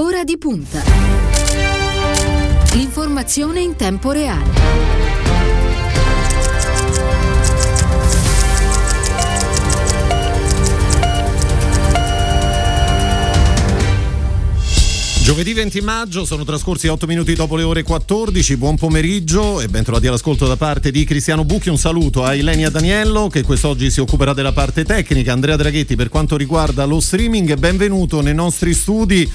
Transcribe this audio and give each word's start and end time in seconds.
Ora 0.00 0.24
di 0.24 0.38
punta. 0.38 0.82
L'informazione 2.72 3.60
in 3.60 3.76
tempo 3.76 4.12
reale. 4.12 4.48
Giovedì 15.22 15.52
20 15.52 15.80
maggio, 15.82 16.24
sono 16.24 16.44
trascorsi 16.44 16.88
8 16.88 17.06
minuti 17.06 17.34
dopo 17.34 17.54
le 17.56 17.62
ore 17.62 17.82
14, 17.82 18.56
buon 18.56 18.76
pomeriggio 18.76 19.60
e 19.60 19.68
bentrovati 19.68 20.06
all'ascolto 20.06 20.46
da 20.46 20.56
parte 20.56 20.90
di 20.90 21.04
Cristiano 21.04 21.44
Bucchi, 21.44 21.68
un 21.68 21.76
saluto 21.76 22.24
a 22.24 22.34
Ilenia 22.34 22.70
Daniello 22.70 23.28
che 23.28 23.42
quest'oggi 23.42 23.90
si 23.90 24.00
occuperà 24.00 24.32
della 24.32 24.52
parte 24.52 24.84
tecnica, 24.84 25.32
Andrea 25.32 25.56
Draghetti 25.56 25.94
per 25.94 26.08
quanto 26.08 26.38
riguarda 26.38 26.84
lo 26.84 27.00
streaming, 27.00 27.54
benvenuto 27.56 28.22
nei 28.22 28.34
nostri 28.34 28.72
studi 28.72 29.30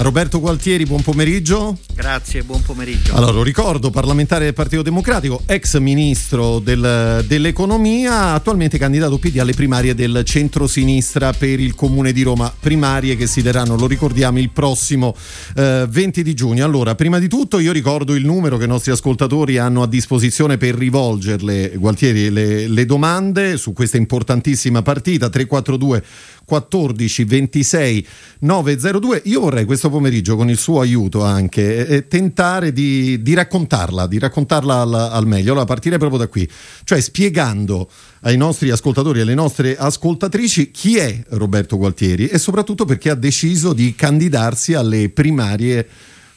Roberto 0.00 0.38
Gualtieri, 0.38 0.84
buon 0.84 1.02
pomeriggio. 1.02 1.76
Grazie, 1.92 2.44
buon 2.44 2.62
pomeriggio. 2.62 3.16
Allora, 3.16 3.32
lo 3.32 3.42
ricordo, 3.42 3.90
parlamentare 3.90 4.44
del 4.44 4.54
Partito 4.54 4.82
Democratico, 4.82 5.42
ex 5.44 5.76
ministro 5.78 6.60
del, 6.60 7.24
dell'economia, 7.26 8.32
attualmente 8.32 8.78
candidato 8.78 9.18
PD 9.18 9.38
alle 9.38 9.54
primarie 9.54 9.96
del 9.96 10.22
centro-sinistra 10.24 11.32
per 11.32 11.58
il 11.58 11.74
comune 11.74 12.12
di 12.12 12.22
Roma, 12.22 12.52
primarie 12.58 13.16
che 13.16 13.26
si 13.26 13.42
daranno, 13.42 13.76
lo 13.76 13.88
ricordiamo, 13.88 14.38
il 14.38 14.50
prossimo 14.50 15.16
eh, 15.56 15.86
20 15.88 16.22
di 16.22 16.34
giugno. 16.34 16.64
Allora, 16.64 16.94
prima 16.94 17.18
di 17.18 17.26
tutto 17.26 17.58
io 17.58 17.72
ricordo 17.72 18.14
il 18.14 18.24
numero 18.24 18.56
che 18.56 18.64
i 18.64 18.68
nostri 18.68 18.92
ascoltatori 18.92 19.58
hanno 19.58 19.82
a 19.82 19.88
disposizione 19.88 20.58
per 20.58 20.76
rivolgerle, 20.76 21.72
Gualtieri, 21.76 22.30
le, 22.30 22.68
le 22.68 22.86
domande 22.86 23.56
su 23.56 23.72
questa 23.72 23.96
importantissima 23.96 24.80
partita, 24.82 25.28
342 25.28 26.04
14 26.48 27.24
26 27.24 28.06
902. 28.38 29.22
Io 29.26 29.40
vorrei 29.40 29.66
questo 29.66 29.90
pomeriggio, 29.90 30.34
con 30.34 30.48
il 30.48 30.56
suo 30.56 30.80
aiuto 30.80 31.22
anche, 31.22 31.86
eh, 31.86 32.08
tentare 32.08 32.72
di, 32.72 33.20
di, 33.20 33.34
raccontarla, 33.34 34.06
di 34.06 34.18
raccontarla 34.18 34.80
al, 34.80 34.94
al 34.94 35.26
meglio. 35.26 35.50
Allora, 35.50 35.66
partire 35.66 35.98
proprio 35.98 36.20
da 36.20 36.26
qui, 36.26 36.48
cioè 36.84 37.00
spiegando 37.02 37.90
ai 38.20 38.38
nostri 38.38 38.70
ascoltatori 38.70 39.18
e 39.18 39.22
alle 39.22 39.34
nostre 39.34 39.76
ascoltatrici 39.76 40.70
chi 40.70 40.96
è 40.96 41.22
Roberto 41.28 41.76
Gualtieri 41.76 42.28
e 42.28 42.38
soprattutto 42.38 42.86
perché 42.86 43.10
ha 43.10 43.14
deciso 43.14 43.74
di 43.74 43.94
candidarsi 43.94 44.72
alle 44.72 45.10
primarie 45.10 45.86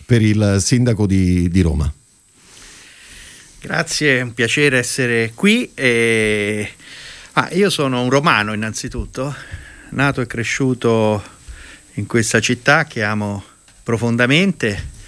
per 0.05 0.21
il 0.21 0.57
sindaco 0.59 1.07
di, 1.07 1.47
di 1.49 1.61
Roma. 1.61 1.91
Grazie, 3.61 4.17
è 4.17 4.21
un 4.21 4.33
piacere 4.33 4.77
essere 4.77 5.31
qui. 5.33 5.71
E... 5.73 6.69
Ah, 7.33 7.47
io 7.53 7.69
sono 7.69 8.01
un 8.03 8.09
romano 8.09 8.51
innanzitutto, 8.51 9.33
nato 9.91 10.21
e 10.21 10.27
cresciuto 10.27 11.23
in 11.95 12.05
questa 12.05 12.39
città 12.39 12.85
che 12.85 13.03
amo 13.03 13.43
profondamente. 13.83 14.99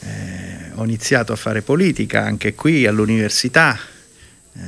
Eh, 0.00 0.70
ho 0.74 0.84
iniziato 0.84 1.32
a 1.32 1.36
fare 1.36 1.62
politica 1.62 2.24
anche 2.24 2.54
qui 2.54 2.86
all'università. 2.86 3.78
Eh, 4.54 4.60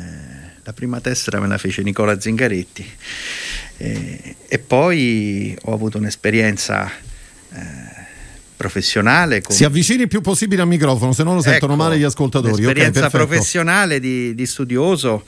la 0.62 0.72
prima 0.72 1.00
tessera 1.00 1.40
me 1.40 1.46
la 1.46 1.58
fece 1.58 1.82
Nicola 1.82 2.20
Zingaretti. 2.20 2.86
Eh, 3.78 4.36
e 4.46 4.58
poi 4.58 5.56
ho 5.62 5.72
avuto 5.72 5.98
un'esperienza 5.98 6.90
eh, 7.52 7.58
professionale. 8.56 9.40
Con... 9.40 9.54
Si 9.54 9.64
avvicini 9.64 10.02
il 10.02 10.08
più 10.08 10.20
possibile 10.20 10.62
al 10.62 10.68
microfono, 10.68 11.12
se 11.12 11.22
no 11.22 11.34
lo 11.34 11.40
sentono 11.40 11.72
ecco, 11.72 11.82
male 11.82 11.98
gli 11.98 12.02
ascoltatori. 12.02 12.52
Un'esperienza 12.52 13.06
okay, 13.06 13.10
professionale 13.10 14.00
di, 14.00 14.34
di 14.34 14.46
studioso, 14.46 15.24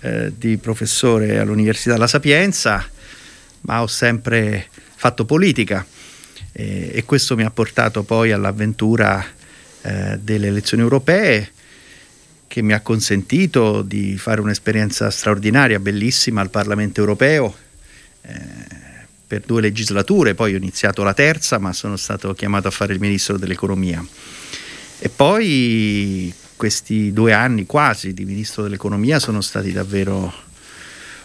eh, 0.00 0.32
di 0.34 0.56
professore 0.56 1.38
all'Università 1.38 1.98
La 1.98 2.06
Sapienza 2.06 2.88
ma 3.64 3.82
ho 3.82 3.86
sempre 3.86 4.68
fatto 4.94 5.24
politica 5.24 5.84
eh, 6.52 6.90
e 6.94 7.04
questo 7.04 7.36
mi 7.36 7.44
ha 7.44 7.50
portato 7.50 8.02
poi 8.02 8.32
all'avventura 8.32 9.24
eh, 9.82 10.18
delle 10.20 10.46
elezioni 10.46 10.82
europee 10.82 11.50
che 12.46 12.62
mi 12.62 12.72
ha 12.72 12.80
consentito 12.80 13.82
di 13.82 14.16
fare 14.16 14.40
un'esperienza 14.40 15.10
straordinaria, 15.10 15.80
bellissima 15.80 16.40
al 16.40 16.50
Parlamento 16.50 17.00
europeo 17.00 17.54
eh, 18.22 18.38
per 19.26 19.42
due 19.44 19.60
legislature, 19.60 20.34
poi 20.34 20.54
ho 20.54 20.56
iniziato 20.56 21.02
la 21.02 21.14
terza 21.14 21.58
ma 21.58 21.72
sono 21.72 21.96
stato 21.96 22.32
chiamato 22.34 22.68
a 22.68 22.70
fare 22.70 22.92
il 22.92 23.00
ministro 23.00 23.36
dell'economia. 23.38 24.06
E 25.00 25.08
poi 25.08 26.32
questi 26.54 27.12
due 27.12 27.32
anni 27.32 27.66
quasi 27.66 28.14
di 28.14 28.24
ministro 28.24 28.62
dell'economia 28.62 29.18
sono 29.18 29.40
stati 29.40 29.72
davvero 29.72 30.32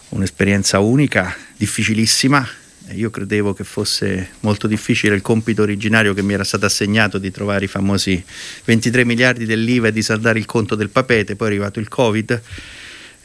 un'esperienza 0.09 0.79
unica, 0.79 1.35
difficilissima. 1.55 2.47
Io 2.93 3.11
credevo 3.11 3.53
che 3.53 3.63
fosse 3.63 4.29
molto 4.39 4.65
difficile 4.65 5.13
il 5.13 5.21
compito 5.21 5.61
originario 5.61 6.15
che 6.15 6.23
mi 6.23 6.33
era 6.33 6.43
stato 6.43 6.65
assegnato 6.65 7.19
di 7.19 7.29
trovare 7.29 7.65
i 7.65 7.67
famosi 7.67 8.23
23 8.65 9.05
miliardi 9.05 9.45
dell'IVA 9.45 9.89
e 9.89 9.91
di 9.91 10.01
saldare 10.01 10.39
il 10.39 10.45
conto 10.45 10.73
del 10.73 10.89
papete, 10.89 11.35
poi 11.35 11.47
è 11.47 11.51
arrivato 11.51 11.79
il 11.79 11.87
Covid 11.87 12.41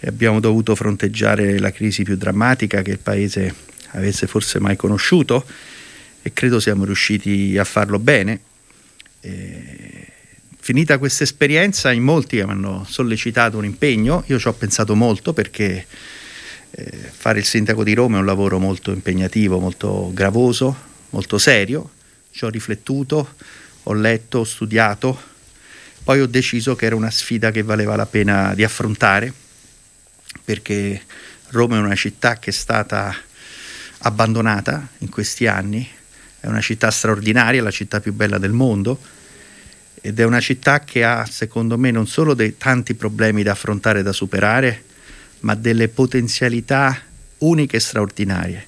e 0.01 0.07
abbiamo 0.07 0.39
dovuto 0.41 0.75
fronteggiare 0.75 1.59
la 1.59 1.73
crisi 1.73 2.03
più 2.03 2.17
drammatica 2.17 2.83
che 2.83 2.91
il 2.91 2.99
Paese 2.99 3.55
avesse 3.93 4.27
forse 4.27 4.61
mai 4.61 4.77
conosciuto 4.77 5.47
e 6.21 6.33
credo 6.35 6.61
siamo 6.61 6.85
riusciti 6.85 7.57
a 7.57 7.65
farlo 7.65 7.99
bene. 7.99 8.41
E 9.21 10.09
finita 10.61 10.99
questa 10.99 11.25
esperienza, 11.25 11.91
in 11.91 12.03
molti 12.03 12.37
mi 12.37 12.43
hanno 12.43 12.87
sollecitato 12.87 13.57
un 13.57 13.65
impegno, 13.65 14.25
io 14.27 14.39
ci 14.39 14.49
ho 14.49 14.53
pensato 14.53 14.95
molto 14.95 15.33
perché 15.33 15.87
fare 17.11 17.39
il 17.39 17.45
sindaco 17.45 17.85
di 17.85 17.95
Roma 17.95 18.17
è 18.17 18.21
un 18.21 18.27
lavoro 18.27 18.59
molto 18.59 18.91
impegnativo, 18.91 19.59
molto 19.59 20.11
gravoso, 20.13 20.77
molto 21.11 21.39
serio. 21.39 21.91
Ci 22.31 22.45
ho 22.45 22.49
riflettuto, 22.49 23.35
ho 23.85 23.93
letto, 23.93 24.39
ho 24.41 24.45
studiato, 24.45 25.33
poi 26.03 26.21
ho 26.21 26.27
deciso 26.27 26.75
che 26.75 26.87
era 26.87 26.97
una 26.97 27.11
sfida 27.11 27.51
che 27.51 27.63
valeva 27.63 27.97
la 27.97 28.07
pena 28.07 28.55
di 28.55 28.65
affrontare, 28.65 29.33
perché 30.45 31.03
Roma 31.49 31.77
è 31.77 31.81
una 31.81 31.95
città 31.95 32.39
che 32.39 32.51
è 32.51 32.53
stata 32.53 33.15
abbandonata 33.99 34.89
in 34.99 35.09
questi 35.09 35.47
anni, 35.47 35.89
è 36.41 36.47
una 36.47 36.61
città 36.61 36.91
straordinaria, 36.91 37.63
la 37.63 37.71
città 37.71 38.01
più 38.01 38.13
bella 38.13 38.39
del 38.39 38.53
mondo 38.53 38.99
ed 40.01 40.21
è 40.21 40.25
una 40.25 40.41
città 40.41 40.81
che 40.81 41.03
ha, 41.03 41.25
secondo 41.25 41.79
me, 41.79 41.91
non 41.91 42.07
solo 42.07 42.35
dei 42.35 42.59
tanti 42.59 42.95
problemi 42.95 43.43
da 43.43 43.53
affrontare 43.53 44.01
e 44.01 44.03
da 44.03 44.13
superare, 44.13 44.85
ma 45.45 45.55
delle 45.55 45.89
potenzialità 45.89 46.99
uniche 47.39 47.77
e 47.77 47.81
straordinarie, 47.81 48.67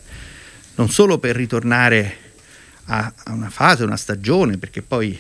non 0.75 0.91
solo 0.91 1.19
per 1.19 1.34
ritornare 1.34 2.16
a, 2.84 3.12
a 3.25 3.32
una 3.32 3.48
fase, 3.48 3.84
una 3.84 3.97
stagione, 3.97 4.59
perché 4.59 4.82
poi 4.82 5.19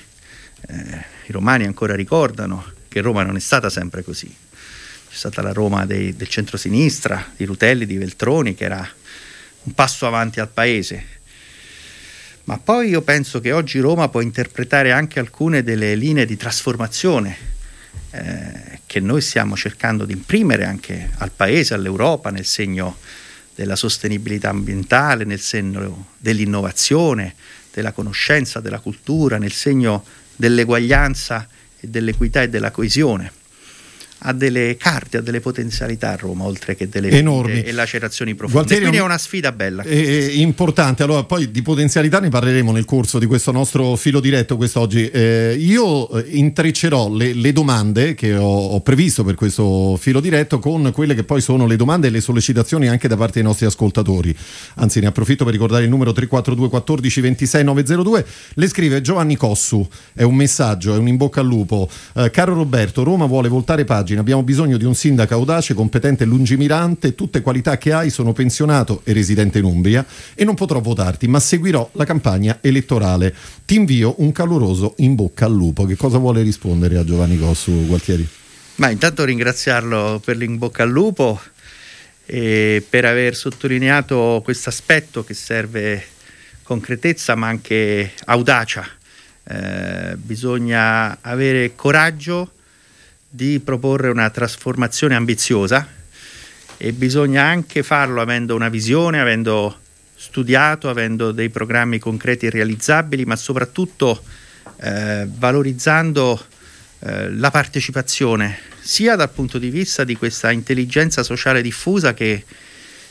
eh, 0.68 1.04
i 1.26 1.32
romani 1.32 1.64
ancora 1.64 1.94
ricordano 1.94 2.72
che 2.88 3.00
Roma 3.00 3.22
non 3.22 3.36
è 3.36 3.40
stata 3.40 3.70
sempre 3.70 4.04
così. 4.04 4.26
C'è 4.28 5.16
stata 5.16 5.40
la 5.40 5.52
Roma 5.52 5.86
dei, 5.86 6.14
del 6.14 6.28
centro-sinistra, 6.28 7.32
di 7.34 7.46
Rutelli, 7.46 7.86
di 7.86 7.96
Veltroni, 7.96 8.54
che 8.54 8.64
era 8.64 8.86
un 9.62 9.72
passo 9.72 10.06
avanti 10.06 10.40
al 10.40 10.50
paese. 10.50 11.14
Ma 12.44 12.58
poi 12.58 12.90
io 12.90 13.00
penso 13.00 13.40
che 13.40 13.52
oggi 13.52 13.78
Roma 13.80 14.10
può 14.10 14.20
interpretare 14.20 14.92
anche 14.92 15.18
alcune 15.18 15.62
delle 15.62 15.94
linee 15.94 16.26
di 16.26 16.36
trasformazione 16.36 17.36
eh, 18.10 18.75
che 18.86 19.00
noi 19.00 19.20
stiamo 19.20 19.56
cercando 19.56 20.04
di 20.04 20.12
imprimere 20.12 20.64
anche 20.64 21.10
al 21.18 21.32
Paese, 21.32 21.74
all'Europa, 21.74 22.30
nel 22.30 22.44
segno 22.44 22.98
della 23.54 23.76
sostenibilità 23.76 24.50
ambientale, 24.50 25.24
nel 25.24 25.40
segno 25.40 26.08
dell'innovazione, 26.18 27.34
della 27.72 27.92
conoscenza, 27.92 28.60
della 28.60 28.80
cultura, 28.80 29.38
nel 29.38 29.52
segno 29.52 30.04
dell'eguaglianza 30.36 31.48
e 31.78 31.88
dell'equità 31.88 32.42
e 32.42 32.48
della 32.48 32.70
coesione 32.70 33.35
ha 34.18 34.32
delle 34.32 34.76
carte, 34.76 35.18
ha 35.18 35.20
delle 35.20 35.40
potenzialità 35.40 36.12
a 36.12 36.16
Roma, 36.16 36.44
oltre 36.44 36.74
che 36.74 36.88
delle 36.88 37.10
enormi 37.10 37.62
e 37.62 37.72
lacerazioni 37.72 38.34
profonde. 38.34 38.54
Gualtieri, 38.54 38.82
quindi 38.82 38.98
è 38.98 39.02
una 39.02 39.18
sfida 39.18 39.52
bella. 39.52 39.82
È, 39.82 39.88
è 39.88 40.30
importante, 40.32 41.02
allora 41.02 41.24
poi 41.24 41.50
di 41.50 41.62
potenzialità 41.62 42.18
ne 42.18 42.28
parleremo 42.28 42.72
nel 42.72 42.84
corso 42.84 43.18
di 43.18 43.26
questo 43.26 43.52
nostro 43.52 43.94
filo 43.96 44.20
diretto 44.20 44.56
quest'oggi. 44.56 45.10
Eh, 45.10 45.56
io 45.58 46.10
eh, 46.10 46.24
intreccerò 46.30 47.12
le, 47.12 47.34
le 47.34 47.52
domande 47.52 48.14
che 48.14 48.34
ho, 48.34 48.44
ho, 48.44 48.80
previsto 48.80 49.22
per 49.22 49.34
questo 49.34 49.96
filo 49.96 50.20
diretto 50.20 50.58
con 50.58 50.90
quelle 50.92 51.14
che 51.14 51.24
poi 51.24 51.40
sono 51.40 51.66
le 51.66 51.76
domande 51.76 52.06
e 52.06 52.10
le 52.10 52.20
sollecitazioni 52.20 52.88
anche 52.88 53.08
da 53.08 53.16
parte 53.16 53.34
dei 53.34 53.42
nostri 53.42 53.66
ascoltatori. 53.66 54.34
Anzi, 54.76 55.00
ne 55.00 55.08
approfitto 55.08 55.44
per 55.44 55.52
ricordare 55.52 55.84
il 55.84 55.90
numero 55.90 56.12
342 56.12 56.68
14 56.68 57.20
26 57.20 57.64
902. 57.64 58.26
Le 58.54 58.68
scrive 58.68 59.00
Giovanni 59.02 59.36
Cossu, 59.36 59.86
è 60.14 60.22
un 60.22 60.34
messaggio, 60.34 60.94
è 60.94 60.98
un 60.98 61.08
in 61.08 61.16
bocca 61.16 61.40
al 61.40 61.46
lupo. 61.46 61.88
Eh, 62.14 62.30
caro 62.30 62.54
Roberto, 62.54 63.02
Roma 63.02 63.26
vuole 63.26 63.48
voltare 63.48 63.84
pagina 63.84 64.05
pagina. 64.06 64.20
Abbiamo 64.20 64.44
bisogno 64.44 64.76
di 64.76 64.84
un 64.84 64.94
sindaco 64.94 65.34
audace, 65.34 65.74
competente 65.74 66.22
e 66.22 66.26
lungimirante. 66.26 67.16
Tutte 67.16 67.40
qualità 67.40 67.76
che 67.76 67.92
hai. 67.92 68.10
Sono 68.10 68.32
pensionato 68.32 69.00
e 69.02 69.12
residente 69.12 69.58
in 69.58 69.64
Umbria 69.64 70.06
e 70.34 70.44
non 70.44 70.54
potrò 70.54 70.80
votarti, 70.80 71.26
ma 71.26 71.40
seguirò 71.40 71.90
la 71.94 72.04
campagna 72.04 72.58
elettorale. 72.60 73.34
Ti 73.64 73.74
invio 73.74 74.14
un 74.18 74.30
caloroso 74.30 74.94
in 74.98 75.16
bocca 75.16 75.46
al 75.46 75.52
lupo. 75.52 75.84
Che 75.86 75.96
cosa 75.96 76.18
vuole 76.18 76.42
rispondere 76.42 76.98
a 76.98 77.04
Giovanni 77.04 77.36
Cossu, 77.36 77.86
Gualtieri? 77.86 78.26
Ma 78.76 78.90
intanto 78.90 79.24
ringraziarlo 79.24 80.20
per 80.24 80.36
l'in 80.36 80.56
bocca 80.56 80.84
al 80.84 80.90
lupo 80.90 81.40
e 82.24 82.84
per 82.88 83.06
aver 83.06 83.34
sottolineato 83.34 84.40
questo 84.44 84.68
aspetto 84.68 85.24
che 85.24 85.34
serve 85.34 86.04
concretezza 86.62 87.34
ma 87.34 87.48
anche 87.48 88.12
audacia. 88.26 88.86
Eh, 89.48 90.16
bisogna 90.16 91.18
avere 91.22 91.72
coraggio 91.74 92.50
di 93.28 93.60
proporre 93.60 94.08
una 94.08 94.30
trasformazione 94.30 95.14
ambiziosa 95.14 95.86
e 96.76 96.92
bisogna 96.92 97.44
anche 97.44 97.82
farlo 97.82 98.20
avendo 98.20 98.54
una 98.54 98.68
visione, 98.68 99.20
avendo 99.20 99.80
studiato, 100.14 100.88
avendo 100.88 101.32
dei 101.32 101.50
programmi 101.50 101.98
concreti 101.98 102.46
e 102.46 102.50
realizzabili, 102.50 103.24
ma 103.24 103.36
soprattutto 103.36 104.22
eh, 104.80 105.26
valorizzando 105.28 106.44
eh, 107.00 107.30
la 107.30 107.50
partecipazione, 107.50 108.58
sia 108.80 109.16
dal 109.16 109.30
punto 109.30 109.58
di 109.58 109.70
vista 109.70 110.04
di 110.04 110.16
questa 110.16 110.50
intelligenza 110.50 111.22
sociale 111.22 111.62
diffusa 111.62 112.14
che 112.14 112.44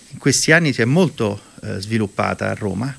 in 0.10 0.18
questi 0.18 0.52
anni 0.52 0.74
si 0.74 0.82
è 0.82 0.86
molto 0.86 1.42
eh, 1.62 1.80
sviluppata 1.80 2.50
a 2.50 2.54
Roma. 2.54 2.96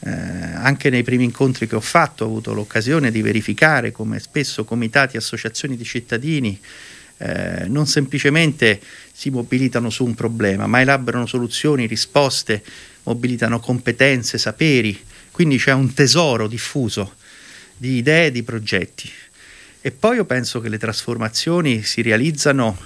Eh, 0.00 0.10
anche 0.10 0.90
nei 0.90 1.02
primi 1.02 1.24
incontri 1.24 1.66
che 1.66 1.74
ho 1.74 1.80
fatto 1.80 2.24
ho 2.24 2.28
avuto 2.28 2.52
l'occasione 2.52 3.10
di 3.10 3.20
verificare 3.20 3.90
come 3.90 4.20
spesso 4.20 4.64
comitati 4.64 5.16
e 5.16 5.18
associazioni 5.18 5.76
di 5.76 5.82
cittadini 5.82 6.60
eh, 7.18 7.64
non 7.66 7.86
semplicemente 7.86 8.80
si 9.12 9.30
mobilitano 9.30 9.90
su 9.90 10.04
un 10.04 10.14
problema, 10.14 10.66
ma 10.66 10.80
elaborano 10.80 11.26
soluzioni, 11.26 11.86
risposte, 11.86 12.62
mobilitano 13.02 13.58
competenze, 13.58 14.38
saperi, 14.38 14.98
quindi 15.32 15.58
c'è 15.58 15.72
un 15.72 15.92
tesoro 15.92 16.46
diffuso 16.46 17.16
di 17.76 17.96
idee, 17.96 18.30
di 18.30 18.42
progetti. 18.44 19.10
E 19.80 19.90
poi 19.90 20.16
io 20.16 20.24
penso 20.24 20.60
che 20.60 20.68
le 20.68 20.78
trasformazioni 20.78 21.82
si 21.82 22.02
realizzano 22.02 22.78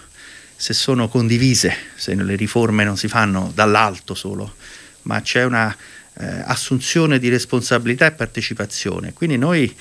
se 0.57 0.73
sono 0.73 1.09
condivise, 1.09 1.75
se 1.97 2.15
le 2.15 2.37
riforme 2.37 2.85
non 2.85 2.97
si 2.97 3.09
fanno 3.09 3.51
dall'alto 3.55 4.15
solo, 4.15 4.55
ma 5.03 5.21
c'è 5.21 5.45
una 5.45 5.77
eh, 6.19 6.43
assunzione 6.45 7.19
di 7.19 7.29
responsabilità 7.29 8.07
e 8.07 8.13
partecipazione. 8.13 9.13
Quindi 9.13 9.39
noi 9.39 9.75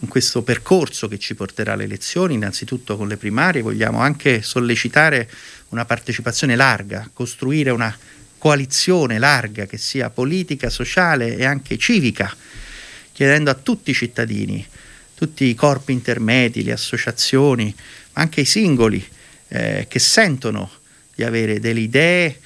in 0.00 0.08
questo 0.08 0.42
percorso 0.42 1.08
che 1.08 1.18
ci 1.18 1.34
porterà 1.34 1.72
alle 1.72 1.84
elezioni, 1.84 2.34
innanzitutto 2.34 2.96
con 2.96 3.08
le 3.08 3.16
primarie, 3.16 3.62
vogliamo 3.62 4.00
anche 4.00 4.42
sollecitare 4.42 5.28
una 5.70 5.84
partecipazione 5.84 6.54
larga, 6.54 7.08
costruire 7.12 7.70
una 7.70 7.96
coalizione 8.38 9.18
larga 9.18 9.66
che 9.66 9.76
sia 9.76 10.10
politica, 10.10 10.70
sociale 10.70 11.36
e 11.36 11.44
anche 11.44 11.76
civica, 11.76 12.32
chiedendo 13.12 13.50
a 13.50 13.54
tutti 13.54 13.90
i 13.90 13.94
cittadini, 13.94 14.64
tutti 15.14 15.46
i 15.46 15.54
corpi 15.56 15.92
intermedi, 15.92 16.62
le 16.62 16.72
associazioni, 16.72 17.74
ma 18.12 18.22
anche 18.22 18.42
i 18.42 18.44
singoli 18.44 19.04
eh, 19.48 19.86
che 19.88 19.98
sentono 19.98 20.70
di 21.12 21.24
avere 21.24 21.58
delle 21.58 21.80
idee 21.80 22.38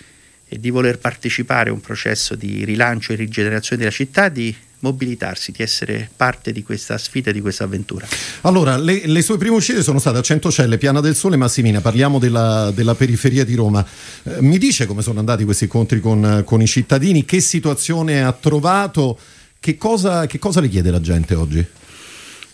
e 0.52 0.60
di 0.60 0.68
voler 0.68 0.98
partecipare 0.98 1.70
a 1.70 1.72
un 1.72 1.80
processo 1.80 2.34
di 2.34 2.62
rilancio 2.66 3.12
e 3.12 3.16
rigenerazione 3.16 3.80
della 3.80 3.94
città, 3.94 4.28
di 4.28 4.54
mobilitarsi, 4.80 5.50
di 5.50 5.62
essere 5.62 6.10
parte 6.14 6.52
di 6.52 6.62
questa 6.62 6.98
sfida, 6.98 7.32
di 7.32 7.40
questa 7.40 7.64
avventura. 7.64 8.06
Allora, 8.42 8.76
le, 8.76 9.06
le 9.06 9.22
sue 9.22 9.38
prime 9.38 9.54
uscite 9.54 9.82
sono 9.82 9.98
state 9.98 10.18
a 10.18 10.20
Centocelle, 10.20 10.76
Piana 10.76 11.00
del 11.00 11.14
Sole 11.14 11.36
e 11.36 11.38
Massimina, 11.38 11.80
parliamo 11.80 12.18
della, 12.18 12.70
della 12.70 12.94
periferia 12.94 13.46
di 13.46 13.54
Roma. 13.54 13.82
Eh, 14.24 14.42
mi 14.42 14.58
dice 14.58 14.84
come 14.84 15.00
sono 15.00 15.20
andati 15.20 15.44
questi 15.44 15.64
incontri 15.64 16.00
con, 16.00 16.42
con, 16.44 16.60
i 16.60 16.66
cittadini, 16.66 17.24
che 17.24 17.40
situazione 17.40 18.22
ha 18.22 18.32
trovato, 18.32 19.18
che 19.58 19.78
cosa, 19.78 20.26
che 20.26 20.38
cosa 20.38 20.60
le 20.60 20.68
chiede 20.68 20.90
la 20.90 21.00
gente 21.00 21.34
oggi? 21.34 21.64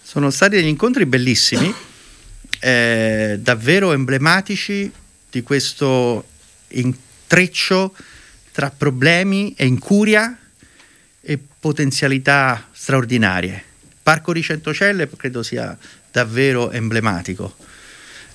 Sono 0.01 0.31
stati 0.31 0.55
degli 0.55 0.67
incontri 0.67 1.05
bellissimi, 1.05 1.75
eh, 2.61 3.41
davvero 3.43 3.93
emblematici 3.93 4.89
di 5.29 5.43
questo 5.43 6.25
intreccio 7.29 7.95
tra 8.53 8.71
problemi 8.71 9.55
e 9.55 9.67
incuria 9.67 10.37
e 11.21 11.39
potenzialità 11.61 12.69
straordinarie. 12.73 13.63
Parco 14.03 14.33
di 14.33 14.43
Centocelle 14.43 15.07
credo 15.15 15.43
sia 15.43 15.77
davvero 16.11 16.71
emblematico. 16.71 17.55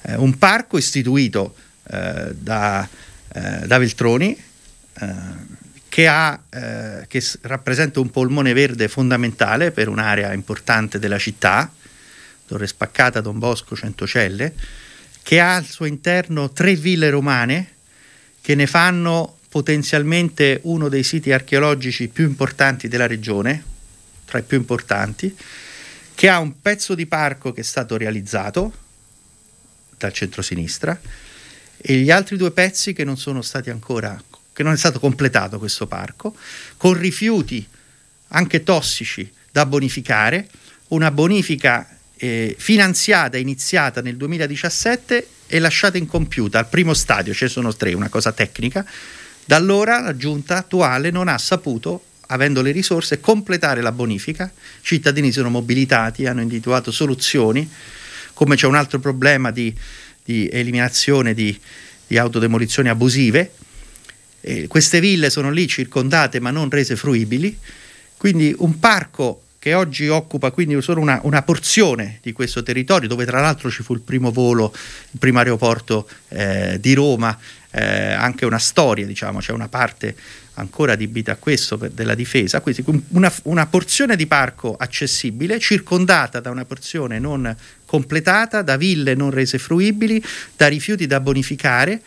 Eh, 0.03 0.15
un 0.15 0.37
parco 0.37 0.77
istituito 0.77 1.55
eh, 1.89 2.35
da, 2.35 2.87
eh, 3.33 3.65
da, 3.65 3.77
Veltroni 3.79 4.37
eh, 4.99 5.07
che, 5.89 6.07
ha, 6.07 6.39
eh, 6.49 7.05
che 7.07 7.23
rappresenta 7.41 7.99
un 7.99 8.11
polmone 8.11 8.53
verde 8.53 8.87
fondamentale 8.87 9.71
per 9.71 9.87
un'area 9.87 10.33
importante 10.33 10.99
della 10.99 11.17
città, 11.17 11.73
Torre 12.45 12.67
Spaccata, 12.67 13.21
Don 13.21 13.39
Bosco, 13.39 13.75
Centocelle, 13.75 14.53
che 15.23 15.39
ha 15.39 15.55
al 15.55 15.65
suo 15.65 15.85
interno 15.85 16.51
tre 16.51 16.75
ville 16.75 17.09
romane 17.09 17.72
che 18.43 18.55
ne 18.55 18.67
fanno 18.67 19.37
potenzialmente 19.47 20.59
uno 20.63 20.89
dei 20.89 21.03
siti 21.03 21.31
archeologici 21.31 22.09
più 22.09 22.25
importanti 22.25 22.89
della 22.89 23.07
regione, 23.07 23.63
tra 24.25 24.39
i 24.39 24.43
più 24.43 24.57
importanti, 24.57 25.33
che 26.13 26.27
ha 26.27 26.39
un 26.39 26.59
pezzo 26.59 26.93
di 26.93 27.05
parco 27.05 27.53
che 27.53 27.61
è 27.61 27.63
stato 27.63 27.95
realizzato 27.95 28.73
dal 29.97 30.11
centro-sinistra 30.11 30.99
e 31.77 31.95
gli 31.95 32.11
altri 32.11 32.35
due 32.35 32.51
pezzi 32.51 32.91
che 32.91 33.05
non 33.05 33.17
sono 33.17 33.41
stati 33.41 33.69
ancora, 33.69 34.21
che 34.51 34.61
non 34.61 34.73
è 34.73 34.77
stato 34.77 34.99
completato 34.99 35.57
questo 35.57 35.87
parco, 35.87 36.35
con 36.75 36.95
rifiuti 36.95 37.65
anche 38.27 38.61
tossici 38.63 39.31
da 39.53 39.65
bonificare, 39.65 40.49
una 40.89 41.11
bonifica 41.11 41.97
eh, 42.17 42.57
finanziata 42.59 43.37
iniziata 43.37 44.01
nel 44.01 44.17
2017 44.17 45.27
e 45.53 45.59
lasciata 45.59 45.99
incompiuta 45.99 46.57
al 46.57 46.67
primo 46.67 46.95
stadio, 46.95 47.31
ce 47.31 47.45
ne 47.45 47.51
sono 47.51 47.75
tre, 47.75 47.93
una 47.93 48.09
cosa 48.09 48.31
tecnica, 48.31 48.83
da 49.45 49.55
allora 49.55 49.99
la 49.99 50.17
giunta 50.17 50.57
attuale 50.57 51.11
non 51.11 51.27
ha 51.27 51.37
saputo, 51.37 52.05
avendo 52.29 52.63
le 52.63 52.71
risorse, 52.71 53.19
completare 53.19 53.79
la 53.81 53.91
bonifica. 53.91 54.51
I 54.51 54.79
cittadini 54.81 55.31
sono 55.31 55.51
mobilitati, 55.51 56.25
hanno 56.25 56.41
individuato 56.41 56.89
soluzioni, 56.89 57.69
come 58.33 58.55
c'è 58.55 58.65
un 58.65 58.73
altro 58.73 58.97
problema 58.97 59.51
di, 59.51 59.71
di 60.23 60.49
eliminazione 60.51 61.35
di, 61.35 61.55
di 62.07 62.17
autodemolizioni 62.17 62.89
abusive. 62.89 63.51
Eh, 64.41 64.65
queste 64.65 64.99
ville 64.99 65.29
sono 65.29 65.51
lì 65.51 65.67
circondate 65.67 66.39
ma 66.39 66.49
non 66.49 66.67
rese 66.71 66.95
fruibili, 66.95 67.55
quindi 68.17 68.55
un 68.57 68.79
parco 68.79 69.43
che 69.63 69.75
oggi 69.75 70.09
occupa 70.09 70.51
quindi 70.51 70.81
solo 70.81 70.99
una, 70.99 71.21
una, 71.23 71.41
porzione 71.41 72.19
di 72.21 72.33
questo 72.33 72.63
territorio, 72.63 73.07
dove 73.07 73.23
tra 73.23 73.39
l'altro 73.39 73.71
ci 73.71 73.81
fu 73.81 73.93
il 73.93 74.01
primo 74.01 74.29
volo, 74.29 74.73
il 75.11 75.19
primo 75.19 75.37
aeroporto 75.37 76.05
eh, 76.27 76.77
di 76.81 76.93
Roma, 76.93 77.39
eh, 77.71 78.11
anche 78.11 78.45
una 78.45 78.59
storia, 78.59 79.05
diciamo, 79.05 79.39
c'è 79.39 79.53
una 79.53 79.69
parte 79.69 80.17
ancora 80.55 80.91
adibita 80.91 81.31
a 81.31 81.35
questo 81.37 81.77
per, 81.77 81.91
della 81.91 82.13
difesa, 82.13 82.59
quindi 82.59 82.83
una, 83.11 83.31
una 83.43 83.65
porzione 83.65 84.17
di 84.17 84.27
parco 84.27 84.75
accessibile, 84.77 85.59
circondata 85.59 86.41
da 86.41 86.49
una 86.49 86.65
porzione 86.65 87.17
non 87.17 87.55
completata, 87.85 88.63
da 88.63 88.75
ville 88.75 89.15
non 89.15 89.29
rese 89.29 89.59
fruibili, 89.59 90.21
da 90.57 90.67
rifiuti 90.67 91.07
da 91.07 91.21
bonificare, 91.21 92.01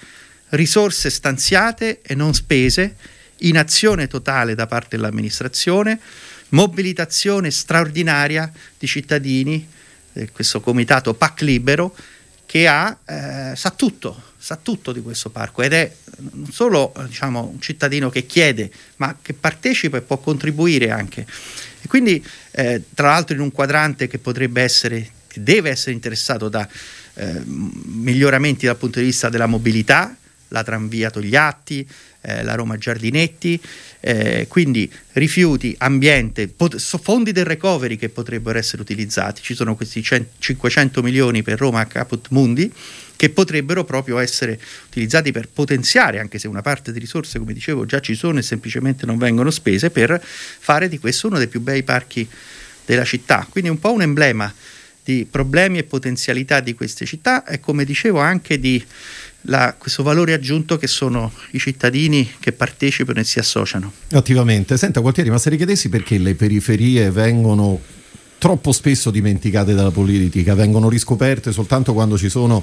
risorse 0.51 1.09
stanziate 1.09 2.03
e 2.03 2.15
non 2.15 2.35
spese, 2.35 2.97
inazione 3.39 4.09
totale 4.09 4.55
da 4.55 4.67
parte 4.67 4.97
dell'amministrazione 4.97 5.99
mobilitazione 6.57 7.51
straordinaria 7.51 8.51
di 8.79 8.87
cittadini, 8.87 9.69
eh, 10.15 10.31
questo 10.33 10.61
comitato 10.61 11.13
PAC 11.13 11.43
Libero, 11.43 11.95
che 12.47 12.67
ha, 12.67 12.97
eh, 13.05 13.53
sa 13.55 13.71
tutto, 13.71 14.33
sa 14.39 14.57
tutto 14.57 14.93
di 14.93 15.03
questo 15.03 15.29
parco 15.29 15.61
ed 15.61 15.75
è 15.75 15.93
non 16.19 16.51
solo 16.51 16.95
diciamo, 17.07 17.51
un 17.53 17.61
cittadino 17.61 18.09
che 18.09 18.25
chiede, 18.25 18.71
ma 18.97 19.19
che 19.21 19.35
partecipa 19.35 19.99
e 19.99 20.01
può 20.01 20.17
contribuire 20.17 20.91
anche. 20.91 21.27
E 21.83 21.89
quindi, 21.89 22.25
eh, 22.53 22.83
tra 22.95 23.09
l'altro, 23.09 23.35
in 23.35 23.43
un 23.43 23.53
quadrante 23.53 24.07
che 24.07 24.19
potrebbe 24.19 24.63
essere, 24.63 25.11
che 25.27 25.43
deve 25.43 25.69
essere 25.69 25.93
interessato 25.93 26.49
da 26.49 26.67
eh, 27.15 27.43
miglioramenti 27.45 28.65
dal 28.65 28.79
punto 28.79 28.99
di 28.99 29.05
vista 29.05 29.29
della 29.29 29.47
mobilità, 29.47 30.17
la 30.57 30.65
tranvia 30.65 31.11
Togliatti, 31.11 31.87
eh, 32.23 32.43
la 32.43 32.55
Roma 32.55 32.77
Giardinetti, 32.77 33.61
eh, 34.01 34.47
quindi 34.49 34.91
rifiuti, 35.13 35.75
ambiente, 35.79 36.49
pot- 36.49 36.79
fondi 36.79 37.33
del 37.33 37.45
recovery 37.45 37.97
che 37.97 38.09
potrebbero 38.09 38.59
essere 38.59 38.83
utilizzati, 38.83 39.43
ci 39.43 39.55
sono 39.55 39.77
questi 39.77 40.03
100, 40.03 40.33
500 40.39 41.03
milioni 41.03 41.43
per 41.43 41.59
Roma 41.59 41.87
Caput 41.87 42.29
Mundi 42.31 42.73
che 43.17 43.31
potrebbero 43.31 43.85
proprio 43.85 44.19
essere 44.19 44.61
utilizzati 44.89 45.33
per 45.33 45.49
potenziare, 45.49 46.19
anche 46.19 46.39
se 46.39 46.49
una 46.49 46.61
parte 46.61 46.93
di 46.93 46.99
risorse, 46.99 47.39
come 47.39 47.55
dicevo, 47.55 47.87
già 47.87 48.01
ci 48.01 48.15
sono 48.15 48.39
e 48.39 48.43
semplicemente 48.43 49.07
non 49.07 49.17
vengono 49.17 49.51
spese, 49.51 49.91
per 49.91 50.23
fare 50.23 50.89
di 50.89 50.99
questo 50.99 51.29
uno 51.29 51.39
dei 51.39 51.49
più 51.49 51.61
bei 51.61 51.83
parchi 51.83 52.29
della 52.85 53.05
città. 53.05 53.47
Quindi 53.49 53.71
un 53.71 53.79
po' 53.79 53.93
un 53.93 54.03
emblema 54.03 54.53
di 55.07 55.25
problemi 55.31 55.79
e 55.79 55.85
potenzialità 55.85 56.59
di 56.59 56.75
queste 56.75 57.07
città 57.07 57.45
e 57.45 57.61
come 57.61 57.85
dicevo 57.85 58.19
anche 58.19 58.59
di 58.59 58.85
la, 59.47 59.75
questo 59.77 60.03
valore 60.03 60.33
aggiunto 60.33 60.77
che 60.77 60.87
sono 60.87 61.33
i 61.53 61.59
cittadini 61.59 62.31
che 62.39 62.53
partecipano 62.53 63.21
e 63.21 63.25
si 63.25 63.39
associano. 63.39 63.93
Attivamente. 64.13 64.77
Senta 64.77 65.01
Gualtieri, 65.01 65.31
ma 65.31 65.39
se 65.39 65.51
richiedessi 65.51 65.89
perché 65.89 66.19
le 66.19 66.35
periferie 66.35 67.11
vengono 67.11 67.81
troppo 68.39 68.73
spesso 68.73 69.11
dimenticate 69.11 69.75
dalla 69.75 69.91
politica, 69.91 70.55
vengono 70.55 70.89
riscoperte 70.89 71.53
soltanto 71.53 71.93
quando 71.95 72.19
ci 72.19 72.29
sono 72.29 72.63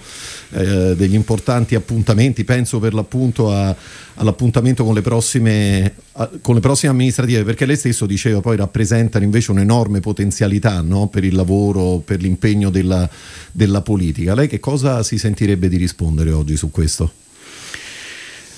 eh, 0.51 0.95
degli 0.95 1.15
importanti 1.15 1.75
appuntamenti, 1.75 2.43
penso 2.43 2.79
per 2.79 2.93
l'appunto 2.93 3.51
a, 3.51 3.75
all'appuntamento 4.15 4.83
con 4.83 4.93
le, 4.93 5.01
prossime, 5.01 5.93
a, 6.13 6.29
con 6.41 6.55
le 6.55 6.61
prossime 6.61 6.91
amministrative, 6.91 7.43
perché 7.43 7.65
lei 7.65 7.75
stesso 7.75 8.05
diceva 8.05 8.39
poi 8.39 8.55
rappresentano 8.55 9.23
invece 9.23 9.51
un'enorme 9.51 9.99
potenzialità 9.99 10.81
no? 10.81 11.07
per 11.07 11.23
il 11.23 11.35
lavoro, 11.35 11.97
per 11.97 12.21
l'impegno 12.21 12.69
della, 12.69 13.09
della 13.51 13.81
politica. 13.81 14.35
Lei 14.35 14.47
che 14.47 14.59
cosa 14.59 15.01
si 15.01 15.17
sentirebbe 15.17 15.69
di 15.69 15.77
rispondere 15.77 16.31
oggi 16.31 16.55
su 16.55 16.69
questo? 16.69 17.11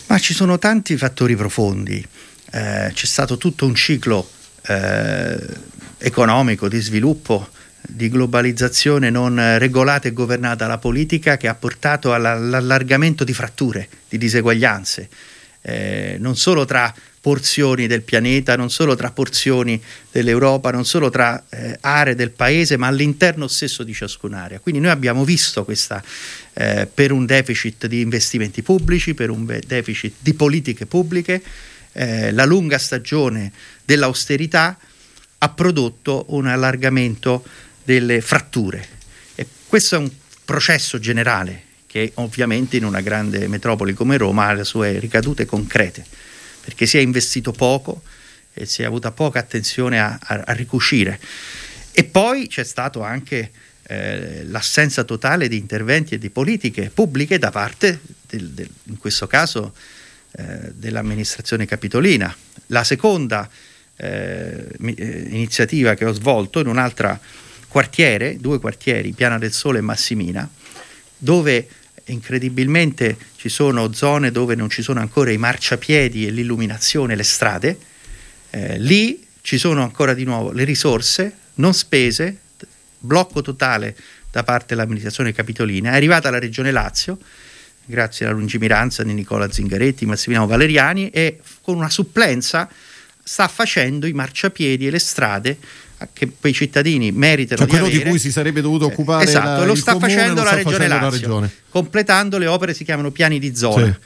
Ma 0.07 0.19
ci 0.19 0.34
sono 0.34 0.60
tanti 0.60 0.98
fattori 0.98 1.36
profondi. 1.36 2.05
Eh, 2.51 2.91
c'è 2.93 3.05
stato 3.05 3.38
tutto 3.38 3.65
un 3.65 3.74
ciclo 3.74 4.29
eh, 4.67 5.38
economico 5.98 6.68
di 6.68 6.80
sviluppo, 6.80 7.50
di 7.82 8.10
globalizzazione 8.10 9.10
non 9.10 9.58
regolata 9.58 10.08
e 10.08 10.14
governata 10.14 10.66
dalla 10.66 10.78
politica 10.78 11.38
che 11.38 11.48
ha 11.48 11.56
portato 11.56 12.14
all'allargamento 12.14 13.24
di 13.24 13.34
fratture, 13.34 13.88
di 14.10 14.18
diseguaglianze, 14.18 15.10
eh, 15.62 16.18
non 16.20 16.36
solo 16.36 16.66
tra 16.66 16.94
porzioni 17.25 17.88
del 17.88 18.04
pianeta, 18.04 18.56
non 18.56 18.70
solo 18.70 18.94
tra 18.94 19.10
porzioni 19.10 19.82
dell'Europa, 20.12 20.70
non 20.70 20.86
solo 20.86 21.10
tra 21.10 21.44
eh, 21.50 21.75
aree 21.82 22.14
del 22.14 22.30
paese, 22.30 22.78
ma 22.78 22.86
all'interno 22.86 23.48
stesso 23.48 23.82
di 23.84 23.96
ciascun'area. 23.96 24.60
Quindi 24.60 24.80
noi 24.80 24.92
abbiamo 24.92 25.25
visto 25.25 25.66
questa, 25.66 26.04
eh, 26.54 26.88
per 26.94 27.12
un 27.12 27.25
deficit 27.25 27.88
di 27.88 28.02
investimenti 28.02 28.62
pubblici, 28.62 29.16
per 29.16 29.32
un 29.32 29.60
deficit 29.66 30.14
di 30.20 30.36
politiche 30.36 30.86
pubbliche, 30.86 31.42
eh, 31.94 32.32
la 32.32 32.46
lunga 32.46 32.78
stagione 32.78 33.52
dell'austerità 33.84 34.78
ha 35.38 35.50
prodotto 35.50 36.25
un 36.30 36.48
allargamento 36.48 37.44
delle 37.84 38.22
fratture. 38.22 38.88
E 39.36 39.46
questo 39.68 39.96
è 39.96 39.98
un 39.98 40.12
processo 40.44 41.00
generale 41.00 41.63
che 41.88 42.12
ovviamente 42.15 42.77
in 42.77 42.86
una 42.86 43.01
grande 43.01 43.48
metropoli 43.48 43.94
come 43.94 44.18
Roma 44.18 44.48
ha 44.48 44.54
le 44.54 44.63
sue 44.63 45.00
ricadute 45.00 45.46
concrete 45.46 46.06
perché 46.65 46.88
si 46.88 46.98
è 46.98 47.00
investito 47.00 47.51
poco 47.51 48.01
e 48.51 48.65
si 48.65 48.82
è 48.82 48.86
avuta 48.86 49.12
poca 49.12 49.38
attenzione 49.38 50.00
a, 50.00 50.18
a, 50.20 50.44
a 50.48 50.54
ricucire. 50.54 51.20
E 51.92 52.04
poi 52.06 52.48
c'è 52.48 52.63
stato 52.63 53.04
anche 53.04 53.51
eh, 53.84 54.44
l'assenza 54.46 55.04
totale 55.04 55.48
di 55.48 55.58
interventi 55.58 56.15
e 56.15 56.18
di 56.18 56.32
politiche 56.32 56.89
pubbliche 56.92 57.38
da 57.38 57.51
parte, 57.51 58.00
del, 58.27 58.50
del, 58.50 58.70
in 58.86 58.98
questo 58.98 59.27
caso, 59.27 59.75
eh, 60.32 60.72
dell'amministrazione 60.74 61.68
capitolina. 61.68 62.36
La 62.68 62.84
seconda 62.84 63.48
eh, 63.98 64.68
eh 64.78 65.28
iniziativa 65.30 65.94
che 65.94 66.06
ho 66.06 66.14
svolto 66.14 66.60
in 66.60 66.68
un'altra 66.68 67.20
quartiere, 67.68 68.38
due 68.38 68.60
quartieri, 68.60 69.12
Piana 69.12 69.38
del 69.38 69.52
Sole 69.52 69.80
e 69.80 69.82
Massimina, 69.82 70.50
dove 71.18 71.68
incredibilmente 72.06 73.18
ci 73.36 73.50
sono 73.50 73.92
zone 73.94 74.32
dove 74.32 74.56
non 74.56 74.70
ci 74.70 74.82
sono 74.82 75.00
ancora 75.00 75.32
i 75.32 75.38
marciapiedi 75.38 76.28
e 76.28 76.32
l'illuminazione, 76.32 77.16
le 77.16 77.24
strade, 77.24 77.78
eh, 78.52 78.78
lì 78.80 79.25
ci 79.42 79.58
sono 79.58 79.84
ancora 79.84 80.14
di 80.14 80.24
nuovo 80.24 80.52
le 80.52 80.64
risorse 80.64 81.38
non 81.56 81.74
spese, 81.74 82.38
blocco 82.98 83.42
totale 83.42 83.96
da 84.32 84.44
parte 84.44 84.75
dell'amministrazione 84.75 85.34
capitolina, 85.34 85.92
è 85.92 85.96
arrivata 85.96 86.30
la 86.30 86.40
regione 86.40 86.72
Lazio, 86.72 87.18
grazie 87.86 88.25
alla 88.25 88.36
lungimiranza 88.36 89.04
di 89.04 89.14
Nicola 89.14 89.52
Zingaretti, 89.52 90.06
Massimiliano 90.06 90.48
Valeriani 90.48 91.10
e 91.10 91.40
con 91.62 91.75
una 91.75 91.90
supplenza 91.90 92.70
sta 93.27 93.48
facendo 93.48 94.05
i 94.05 94.13
marciapiedi 94.13 94.86
e 94.86 94.91
le 94.91 95.00
strade 95.00 95.58
che 96.13 96.29
quei 96.39 96.53
cittadini 96.53 97.12
meritano 97.12 97.58
cioè 97.58 97.65
di 97.65 97.72
quello 97.72 97.88
avere. 97.88 98.03
di 98.03 98.10
cui 98.10 98.20
si 98.20 98.32
sarebbe 98.32 98.62
dovuto 98.62 98.86
occupare 98.86 99.25
eh, 99.25 99.27
esatto, 99.27 99.62
la, 99.62 99.65
lo 99.65 99.74
sta 99.74 99.94
comune, 99.94 100.13
facendo, 100.13 100.36
lo 100.36 100.44
la, 100.44 100.48
sta 100.48 100.55
regione 100.58 100.75
facendo 100.75 100.94
Lazio, 100.94 101.10
la 101.10 101.17
regione 101.17 101.51
completando 101.70 102.38
le 102.38 102.46
opere 102.46 102.74
si 102.75 102.84
chiamano 102.84 103.10
piani 103.10 103.39
di 103.39 103.55
zona 103.55 103.98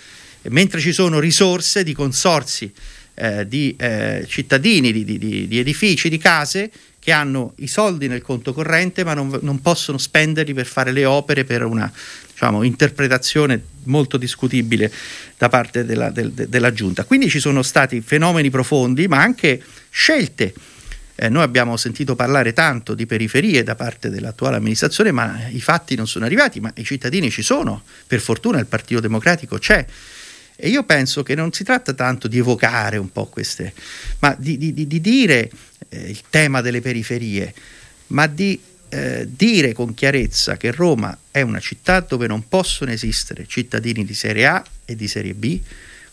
sì. 0.41 0.49
mentre 0.49 0.79
ci 0.79 0.93
sono 0.93 1.19
risorse 1.19 1.83
di 1.83 1.93
consorsi 1.93 2.71
eh, 3.15 3.45
di 3.45 3.75
eh, 3.77 4.23
cittadini 4.25 4.93
di, 4.93 5.03
di, 5.03 5.47
di, 5.47 5.59
edifici, 5.59 6.07
di 6.07 6.17
case 6.17 6.71
che 7.09 7.15
hanno 7.15 7.53
i 7.57 7.67
soldi 7.67 8.07
nel 8.07 8.21
conto 8.21 8.53
corrente 8.53 9.03
ma 9.03 9.15
non, 9.15 9.39
non 9.41 9.61
possono 9.61 9.97
spenderli 9.97 10.53
per 10.53 10.67
fare 10.67 10.91
le 10.91 11.05
opere 11.05 11.43
per 11.43 11.63
una 11.63 11.91
diciamo, 12.31 12.61
interpretazione 12.61 13.59
molto 13.85 14.17
discutibile 14.17 14.91
da 15.35 15.49
parte 15.49 15.85
della, 15.85 16.11
del, 16.11 16.31
della 16.31 16.71
giunta. 16.71 17.05
Quindi 17.05 17.27
ci 17.27 17.39
sono 17.39 17.63
stati 17.63 18.01
fenomeni 18.01 18.51
profondi 18.51 19.07
ma 19.07 19.21
anche 19.21 19.59
scelte 19.89 20.53
eh, 21.15 21.29
noi 21.29 21.41
abbiamo 21.41 21.77
sentito 21.77 22.15
parlare 22.15 22.53
tanto 22.53 22.93
di 22.93 23.07
periferie 23.07 23.63
da 23.63 23.73
parte 23.73 24.09
dell'attuale 24.09 24.57
amministrazione, 24.57 25.11
ma 25.11 25.47
i 25.49 25.59
fatti 25.59 25.95
non 25.95 26.07
sono 26.07 26.25
arrivati, 26.25 26.61
ma 26.61 26.71
i 26.75 26.85
cittadini 26.85 27.29
ci 27.29 27.41
sono, 27.41 27.81
per 28.07 28.21
fortuna 28.21 28.59
il 28.59 28.67
Partito 28.67 29.01
Democratico 29.01 29.57
c'è. 29.57 29.85
E 30.61 30.67
io 30.67 30.83
penso 30.83 31.23
che 31.23 31.35
non 31.35 31.53
si 31.53 31.63
tratta 31.63 31.93
tanto 31.93 32.27
di 32.27 32.37
evocare 32.37 32.97
un 32.97 33.09
po' 33.13 33.27
queste, 33.27 33.73
ma 34.19 34.35
di, 34.37 34.57
di, 34.57 34.73
di 34.73 34.99
dire 34.99 35.49
eh, 35.87 36.09
il 36.09 36.21
tema 36.29 36.59
delle 36.59 36.81
periferie, 36.81 37.53
ma 38.07 38.27
di 38.27 38.59
eh, 38.89 39.25
dire 39.29 39.71
con 39.71 39.93
chiarezza 39.93 40.57
che 40.57 40.71
Roma 40.71 41.17
è 41.31 41.39
una 41.41 41.61
città 41.61 42.01
dove 42.01 42.27
non 42.27 42.45
possono 42.49 42.91
esistere 42.91 43.45
cittadini 43.47 44.03
di 44.03 44.13
serie 44.13 44.47
A 44.47 44.65
e 44.83 44.97
di 44.97 45.07
serie 45.07 45.33
B, 45.33 45.61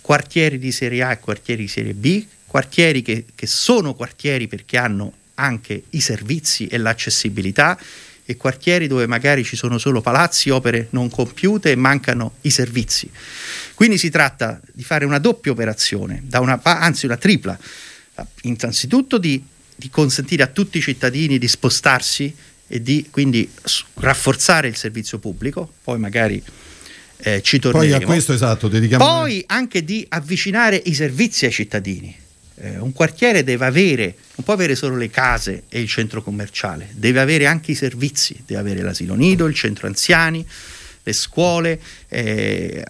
quartieri 0.01 0.59
di 0.59 0.71
serie 0.71 1.03
A 1.03 1.11
e 1.11 1.19
quartieri 1.19 1.63
di 1.63 1.69
serie 1.69 1.95
B, 1.95 2.25
quartieri 2.47 3.03
che, 3.03 3.25
che 3.35 3.47
sono 3.49 3.95
quartieri 3.95 4.47
perché 4.47 4.77
hanno 4.77 5.13
anche 5.35 5.83
i 5.91 6.01
servizi 6.01 6.69
e 6.69 6.79
l'accessibilità 6.79 7.77
e 8.27 8.37
quartieri 8.37 8.89
dove 8.89 9.07
magari 9.07 9.45
ci 9.45 9.55
sono 9.55 9.79
solo 9.79 10.01
palazzi, 10.01 10.51
opere 10.51 10.89
non 10.91 11.09
compiute 11.09 11.71
e 11.71 11.77
mancano 11.77 12.35
i 12.43 12.51
servizi. 12.51 13.09
Quindi 13.75 13.97
si 13.97 14.11
tratta 14.11 14.61
di 14.73 14.83
fare 14.83 15.05
una 15.05 15.19
doppia 15.19 15.53
operazione, 15.53 16.25
una, 16.33 16.61
anzi 16.63 17.07
una 17.07 17.17
tripla, 17.17 17.57
innanzitutto 18.43 19.19
di, 19.19 19.43
di, 19.75 19.89
consentire 19.91 20.43
a 20.43 20.49
tutti 20.49 20.79
i 20.79 20.81
cittadini 20.81 21.39
di 21.39 21.47
spostarsi 21.47 22.35
e 22.67 22.83
di 22.83 23.07
quindi 23.11 23.49
rafforzare 23.95 24.67
il 24.67 24.77
servizio 24.77 25.19
pubblico, 25.19 25.75
poi 25.85 25.99
magari 26.01 26.43
eh, 27.19 27.41
ci 27.43 27.61
torneremo. 27.61 27.95
Poi 27.95 28.03
a 28.03 28.07
questo 28.07 28.33
esatto, 28.33 28.67
dedichiamo... 28.67 29.05
Poi 29.05 29.45
anche 29.47 29.85
di 29.85 30.05
avvicinare 30.09 30.83
i 30.85 30.95
servizi 30.95 31.45
ai 31.45 31.53
cittadini 31.53 32.25
eh, 32.57 32.79
un 32.79 32.93
quartiere 32.93 33.45
deve 33.45 33.65
avere, 33.65 34.05
non 34.35 34.45
può 34.45 34.55
avere 34.55 34.75
solo 34.75 34.97
le 34.97 35.11
case 35.11 35.65
e 35.69 35.81
il 35.81 35.89
centro 35.89 36.23
commerciale, 36.23 36.89
deve 36.93 37.21
avere 37.21 37.47
anche 37.47 37.73
i 37.73 37.75
servizi, 37.75 38.43
deve 38.47 38.61
avere 38.61 38.83
l'asilo 38.83 39.15
nido, 39.15 39.47
il 39.47 39.55
centro 39.55 39.87
anziani, 39.87 40.47
le 41.03 41.13
scuole, 41.13 41.81
eh, 42.09 42.85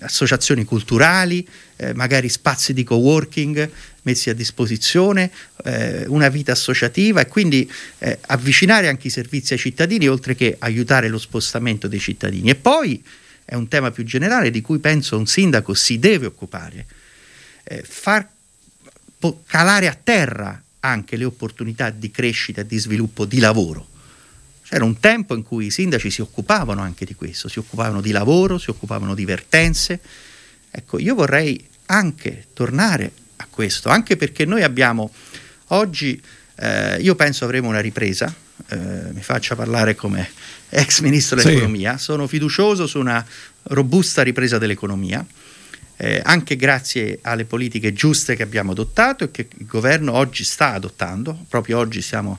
associazioni 0.00 0.64
culturali, 0.64 1.46
eh, 1.76 1.92
magari 1.94 2.28
spazi 2.28 2.72
di 2.72 2.84
co-working 2.84 3.70
messi 4.02 4.30
a 4.30 4.34
disposizione, 4.34 5.30
eh, 5.64 6.04
una 6.06 6.28
vita 6.28 6.52
associativa 6.52 7.20
e 7.20 7.26
quindi 7.26 7.70
eh, 7.98 8.18
avvicinare 8.26 8.88
anche 8.88 9.08
i 9.08 9.10
servizi 9.10 9.52
ai 9.52 9.58
cittadini 9.58 10.08
oltre 10.08 10.34
che 10.34 10.56
aiutare 10.58 11.08
lo 11.08 11.18
spostamento 11.18 11.88
dei 11.88 11.98
cittadini. 11.98 12.50
E 12.50 12.54
poi 12.54 13.02
è 13.44 13.54
un 13.54 13.68
tema 13.68 13.90
più 13.90 14.04
generale 14.04 14.50
di 14.50 14.60
cui 14.60 14.78
penso 14.78 15.18
un 15.18 15.26
sindaco 15.26 15.74
si 15.74 15.98
deve 15.98 16.26
occupare, 16.26 16.86
eh, 17.64 17.82
far 19.18 19.34
calare 19.46 19.88
a 19.88 19.94
terra 20.00 20.62
anche 20.80 21.16
le 21.16 21.24
opportunità 21.24 21.90
di 21.90 22.10
crescita 22.10 22.60
e 22.60 22.66
di 22.66 22.78
sviluppo 22.78 23.24
di 23.24 23.38
lavoro. 23.38 23.86
C'era 24.62 24.84
un 24.84 25.00
tempo 25.00 25.34
in 25.34 25.42
cui 25.42 25.66
i 25.66 25.70
sindaci 25.70 26.10
si 26.10 26.20
occupavano 26.20 26.82
anche 26.82 27.04
di 27.04 27.14
questo, 27.14 27.48
si 27.48 27.58
occupavano 27.58 28.00
di 28.00 28.10
lavoro, 28.10 28.58
si 28.58 28.70
occupavano 28.70 29.14
di 29.14 29.24
vertenze. 29.24 30.00
Ecco, 30.70 30.98
io 30.98 31.14
vorrei 31.14 31.66
anche 31.86 32.48
tornare 32.52 33.10
a 33.36 33.46
questo, 33.48 33.88
anche 33.88 34.16
perché 34.16 34.44
noi 34.44 34.62
abbiamo 34.62 35.10
oggi, 35.68 36.20
eh, 36.56 36.98
io 37.00 37.14
penso 37.14 37.44
avremo 37.44 37.68
una 37.68 37.80
ripresa, 37.80 38.32
eh, 38.68 38.76
mi 39.12 39.22
faccia 39.22 39.56
parlare 39.56 39.94
come 39.94 40.28
ex 40.68 41.00
ministro 41.00 41.36
dell'economia, 41.36 41.96
sì. 41.96 42.04
sono 42.04 42.26
fiducioso 42.26 42.86
su 42.86 42.98
una 42.98 43.24
robusta 43.64 44.22
ripresa 44.22 44.58
dell'economia 44.58 45.24
eh, 46.00 46.20
anche 46.24 46.54
grazie 46.54 47.18
alle 47.22 47.44
politiche 47.44 47.92
giuste 47.92 48.36
che 48.36 48.44
abbiamo 48.44 48.70
adottato 48.70 49.24
e 49.24 49.30
che 49.32 49.48
il 49.58 49.66
governo 49.66 50.12
oggi 50.12 50.44
sta 50.44 50.72
adottando. 50.72 51.44
Proprio 51.48 51.78
oggi 51.78 52.00
stiamo, 52.00 52.38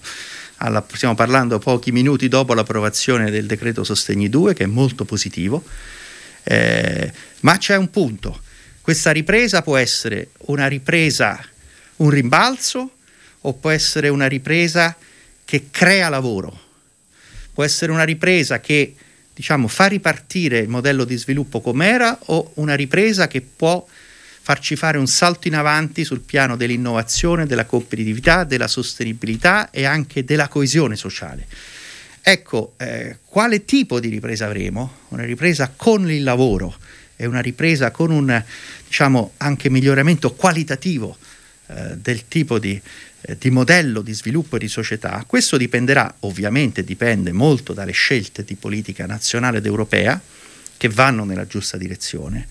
alla, 0.57 0.85
stiamo 0.93 1.13
parlando 1.13 1.59
pochi 1.59 1.91
minuti 1.91 2.29
dopo 2.29 2.53
l'approvazione 2.53 3.29
del 3.29 3.45
decreto 3.45 3.83
Sostegni 3.83 4.29
2, 4.29 4.53
che 4.53 4.63
è 4.63 4.67
molto 4.67 5.03
positivo. 5.03 5.63
Eh, 6.43 7.11
ma 7.41 7.57
c'è 7.57 7.75
un 7.75 7.89
punto, 7.89 8.39
questa 8.81 9.11
ripresa 9.11 9.61
può 9.61 9.75
essere 9.75 10.29
una 10.45 10.67
ripresa, 10.67 11.37
un 11.97 12.09
rimbalzo 12.09 12.91
o 13.41 13.53
può 13.53 13.71
essere 13.71 14.07
una 14.07 14.27
ripresa 14.27 14.95
che 15.43 15.67
crea 15.69 16.07
lavoro, 16.07 16.57
può 17.53 17.65
essere 17.65 17.91
una 17.91 18.03
ripresa 18.03 18.61
che 18.61 18.95
diciamo, 19.39 19.69
fa 19.69 19.86
ripartire 19.86 20.58
il 20.58 20.67
modello 20.67 21.05
di 21.05 21.15
sviluppo 21.15 21.62
com'era 21.62 22.19
o 22.25 22.51
una 22.55 22.75
ripresa 22.75 23.29
che 23.29 23.39
può 23.39 23.88
farci 24.41 24.75
fare 24.75 24.98
un 24.98 25.08
salto 25.08 25.48
in 25.48 25.55
avanti 25.55 26.03
sul 26.03 26.19
piano 26.19 26.58
dell'innovazione, 26.58 27.46
della 27.46 27.63
competitività, 27.63 28.43
della 28.43 28.67
sostenibilità 28.67 29.69
e 29.69 29.86
anche 29.86 30.25
della 30.25 30.50
coesione 30.50 30.98
sociale. 30.98 31.48
Ecco, 32.22 32.74
eh, 32.75 33.19
quale 33.24 33.63
tipo 33.63 34.01
di 34.01 34.10
ripresa 34.10 34.46
avremo? 34.46 35.03
Una 35.10 35.24
ripresa 35.24 35.72
con 35.74 36.12
il 36.12 36.24
lavoro 36.24 36.75
e 37.15 37.25
una 37.25 37.39
ripresa 37.39 37.91
con 37.91 38.12
un 38.12 38.43
diciamo, 38.86 39.36
anche 39.38 39.69
miglioramento 39.69 40.34
qualitativo 40.34 41.15
eh, 41.67 41.96
del 41.96 42.27
tipo 42.27 42.60
di, 42.60 42.81
eh, 43.21 43.38
di 43.38 43.49
modello 43.49 44.01
di 44.01 44.13
sviluppo 44.13 44.55
e 44.55 44.59
di 44.59 44.67
società. 44.67 45.23
Questo 45.27 45.57
dipenderà, 45.57 46.13
ovviamente 46.21 46.83
dipende 46.83 47.31
molto 47.31 47.73
dalle 47.73 47.91
scelte 47.91 48.43
di 48.43 48.55
politica 48.55 49.05
nazionale 49.05 49.57
ed 49.57 49.65
europea 49.65 50.19
che 50.77 50.89
vanno 50.89 51.25
nella 51.25 51.45
giusta 51.45 51.77
direzione, 51.77 52.47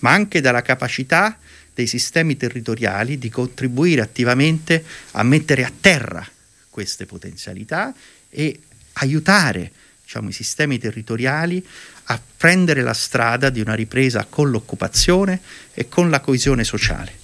ma 0.00 0.12
anche 0.12 0.40
dalla 0.40 0.62
capacità 0.62 1.38
dei 1.74 1.86
sistemi 1.88 2.36
territoriali 2.36 3.18
di 3.18 3.28
contribuire 3.28 4.00
attivamente 4.00 4.84
a 5.12 5.22
mettere 5.24 5.64
a 5.64 5.72
terra 5.80 6.26
queste 6.70 7.04
potenzialità 7.04 7.92
e 8.30 8.60
aiutare 8.94 9.72
diciamo, 10.02 10.28
i 10.28 10.32
sistemi 10.32 10.78
territoriali 10.78 11.64
a 12.04 12.20
prendere 12.36 12.82
la 12.82 12.94
strada 12.94 13.50
di 13.50 13.60
una 13.60 13.74
ripresa 13.74 14.26
con 14.28 14.50
l'occupazione 14.50 15.40
e 15.72 15.88
con 15.88 16.10
la 16.10 16.20
coesione 16.20 16.62
sociale, 16.62 17.18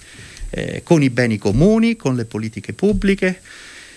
eh, 0.51 0.81
con 0.83 1.01
i 1.01 1.09
beni 1.09 1.37
comuni, 1.37 1.95
con 1.95 2.15
le 2.15 2.25
politiche 2.25 2.73
pubbliche 2.73 3.41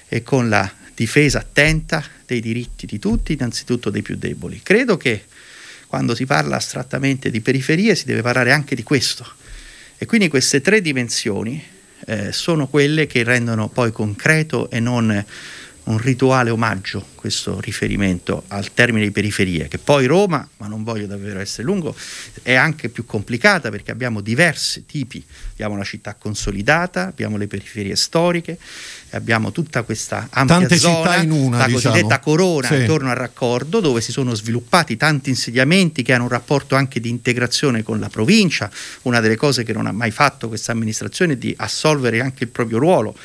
e 0.08 0.23
con 0.23 0.49
la 0.49 0.70
difesa 0.94 1.40
attenta 1.40 2.02
dei 2.25 2.40
diritti 2.40 2.87
di 2.87 2.99
tutti, 2.99 3.32
innanzitutto 3.32 3.90
dei 3.90 4.02
più 4.02 4.16
deboli. 4.16 4.61
Credo 4.62 4.96
che 4.96 5.25
quando 5.87 6.14
si 6.14 6.25
parla 6.26 6.56
astrattamente 6.56 7.30
di 7.30 7.40
periferie 7.40 7.94
si 7.94 8.06
deve 8.06 8.23
parlare 8.23 8.52
anche 8.52 8.75
di 8.75 8.82
questo. 8.82 9.26
E 9.96 10.06
quindi 10.06 10.28
queste 10.28 10.61
tre 10.61 10.80
dimensioni 10.80 11.62
eh, 12.06 12.32
sono 12.32 12.66
quelle 12.66 13.06
che 13.06 13.23
rendono 13.23 13.68
poi 13.68 13.92
concreto 13.92 14.70
e 14.70 14.80
non 14.80 15.25
un 15.84 15.98
rituale 15.98 16.50
omaggio 16.50 17.12
questo 17.24 17.58
riferimento 17.60 18.44
al 18.48 18.74
termine 18.74 19.06
di 19.06 19.10
periferie, 19.10 19.66
che 19.66 19.78
poi 19.78 20.04
Roma, 20.04 20.46
ma 20.58 20.66
non 20.66 20.84
voglio 20.84 21.06
davvero 21.06 21.40
essere 21.40 21.62
lungo, 21.62 21.96
è 22.42 22.52
anche 22.52 22.90
più 22.90 23.06
complicata 23.06 23.70
perché 23.70 23.90
abbiamo 23.90 24.20
diversi 24.20 24.84
tipi, 24.84 25.24
abbiamo 25.52 25.72
una 25.72 25.84
città 25.84 26.14
consolidata, 26.14 27.06
abbiamo 27.06 27.38
le 27.38 27.46
periferie 27.46 27.96
storiche, 27.96 28.58
abbiamo 29.10 29.52
tutta 29.52 29.84
questa 29.84 30.28
ampia 30.30 30.58
Tante 30.58 30.76
zona, 30.76 31.22
una, 31.22 31.58
la 31.58 31.66
diciamo. 31.66 31.94
cosiddetta 31.94 32.18
corona 32.18 32.68
sì. 32.68 32.74
intorno 32.74 33.08
al 33.08 33.16
raccordo, 33.16 33.80
dove 33.80 34.02
si 34.02 34.12
sono 34.12 34.34
sviluppati 34.34 34.98
tanti 34.98 35.30
insediamenti 35.30 36.02
che 36.02 36.12
hanno 36.12 36.24
un 36.24 36.28
rapporto 36.28 36.76
anche 36.76 37.00
di 37.00 37.08
integrazione 37.08 37.82
con 37.82 37.98
la 38.00 38.10
provincia, 38.10 38.70
una 39.02 39.20
delle 39.20 39.36
cose 39.36 39.64
che 39.64 39.72
non 39.72 39.86
ha 39.86 39.92
mai 39.92 40.10
fatto 40.10 40.48
questa 40.48 40.72
amministrazione 40.72 41.32
è 41.34 41.36
di 41.36 41.54
assolvere 41.56 42.20
anche 42.20 42.44
il 42.44 42.50
proprio 42.50 42.78
ruolo 42.78 43.16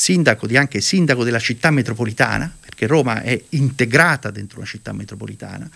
sindaco 0.00 0.46
di 0.46 0.56
anche 0.56 0.80
sindaco 0.80 1.24
della 1.24 1.38
città 1.38 1.70
metropolitana, 1.70 2.50
perché 2.58 2.86
Roma 2.86 3.20
è 3.20 3.38
integrata 3.50 4.30
dentro 4.30 4.56
una 4.56 4.66
città 4.66 4.94
metropolitana 4.94 5.68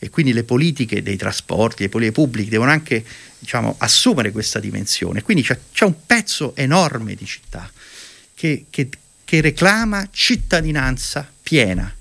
e 0.00 0.10
quindi 0.10 0.32
le 0.32 0.42
politiche 0.42 1.04
dei 1.04 1.16
trasporti, 1.16 1.84
le 1.84 1.88
politiche 1.88 2.20
pubbliche 2.20 2.50
devono 2.50 2.72
anche 2.72 3.04
diciamo, 3.38 3.76
assumere 3.78 4.32
questa 4.32 4.58
dimensione. 4.58 5.22
Quindi 5.22 5.44
c'è, 5.44 5.56
c'è, 5.72 5.84
un 5.84 5.94
pezzo 6.04 6.56
enorme 6.56 7.14
di 7.14 7.24
città 7.26 7.70
che, 8.34 8.64
che, 8.70 8.88
che 9.24 9.40
reclama 9.40 10.08
cittadinanza 10.10 11.30
piena. 11.40 11.94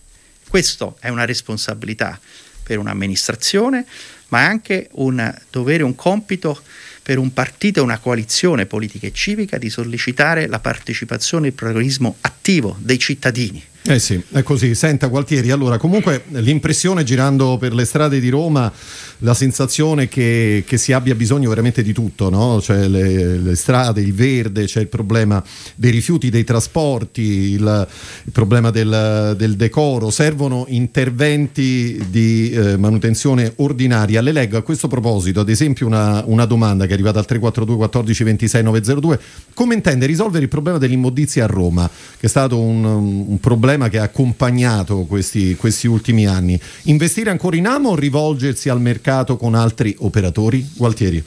Questa 0.50 0.92
è 1.00 1.10
una 1.10 1.26
responsabilità 1.26 2.20
per 2.64 2.80
un'amministrazione, 2.80 3.86
ma 4.30 4.40
è 4.40 4.46
anche 4.46 4.90
un 4.94 5.40
dovere, 5.52 5.84
un 5.84 5.94
compito 5.94 6.64
per 7.04 7.18
un 7.18 7.34
partito 7.34 7.80
e 7.80 7.84
una 7.84 8.00
coalizione 8.00 8.66
politica 8.66 9.06
e 9.06 9.12
civica 9.12 9.58
di 9.58 9.70
sollecitare 9.70 10.48
la 10.48 10.60
partecipazione 10.60 11.46
e 11.46 11.50
il 11.50 11.56
protagonismo 11.56 12.16
attivo 12.22 12.78
dei 12.80 12.98
cittadini. 12.98 13.62
Eh 13.86 14.00
sì, 14.00 14.22
è 14.32 14.44
così. 14.44 14.76
Senta 14.76 15.08
Gualtieri, 15.08 15.52
allora 15.52 15.78
comunque 15.78 16.24
l'impressione 16.30 17.04
girando 17.04 17.58
per 17.58 17.74
le 17.74 17.84
strade 17.84 18.22
di 18.22 18.30
Roma 18.30 18.72
la 19.20 19.34
sensazione 19.34 20.08
che, 20.08 20.64
che, 20.66 20.78
si 20.78 20.94
abbia 20.94 21.16
bisogno 21.16 21.50
veramente 21.50 21.84
di 21.84 21.92
tutto, 21.92 22.30
no? 22.30 22.62
Cioè 22.62 22.88
le, 22.88 23.38
le, 23.40 23.56
strade, 23.56 24.00
il 24.00 24.14
verde, 24.14 24.66
c'è 24.66 24.80
il 24.80 24.88
problema 24.88 25.44
dei 25.76 25.92
rifiuti, 25.92 26.30
dei 26.30 26.46
trasporti, 26.46 27.22
il, 27.22 27.88
il 28.24 28.32
problema 28.32 28.70
del, 28.70 29.36
del, 29.38 29.56
decoro, 29.56 30.10
servono 30.12 30.66
interventi 30.70 32.02
di 32.10 32.52
eh, 32.52 32.78
manutenzione 32.78 33.52
ordinaria. 33.58 34.22
Le 34.22 34.32
leggo 34.32 34.58
a 34.58 34.62
questo 34.62 34.88
proposito, 34.88 35.42
ad 35.42 35.50
esempio, 35.50 35.88
una, 35.88 36.24
una 36.26 36.46
domanda 36.46 36.86
che 36.86 36.92
è 36.92 36.94
arrivata 36.94 37.20
al 37.20 37.26
342 37.26 37.76
14 37.76 38.24
26 38.24 38.64
902. 38.64 39.20
Come 39.54 39.74
intende 39.74 40.06
risolvere 40.06 40.44
il 40.44 40.50
problema 40.50 40.78
dell'immondizia 40.78 41.44
a 41.44 41.48
Roma, 41.48 41.90
che 41.90 42.26
è 42.26 42.30
stato 42.30 42.60
un, 42.60 42.84
un 42.84 43.40
problema 43.42 43.72
che 43.90 44.00
ha 44.00 44.04
accompagnato 44.04 45.06
questi, 45.06 45.56
questi 45.56 45.88
ultimi 45.88 46.28
anni? 46.28 46.60
Investire 46.84 47.30
ancora 47.30 47.56
in 47.56 47.68
amo 47.68 47.90
o 47.90 47.96
rivolgersi 47.96 48.70
al 48.70 48.80
mercato? 48.80 49.38
con 49.38 49.56
altri 49.56 49.96
operatori? 50.00 50.68
Gualtieri. 50.76 51.24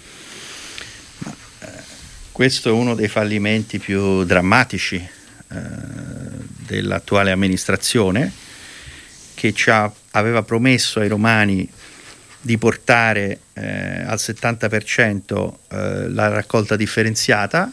Questo 2.33 2.69
è 2.69 2.73
uno 2.73 2.95
dei 2.95 3.09
fallimenti 3.09 3.79
più 3.79 4.25
drammatici 4.25 4.97
eh, 4.97 5.59
dell'attuale 6.67 7.31
amministrazione 7.31 8.31
che 9.35 9.53
ci 9.53 9.71
ha, 9.71 9.91
aveva 10.13 10.43
promesso 10.43 11.01
ai 11.01 11.09
romani 11.09 11.69
di 12.41 12.59
portare 12.59 13.41
eh, 13.55 14.03
al 14.03 14.19
70% 14.19 15.53
eh, 15.69 16.09
la 16.09 16.29
raccolta 16.29 16.77
differenziata 16.77 17.71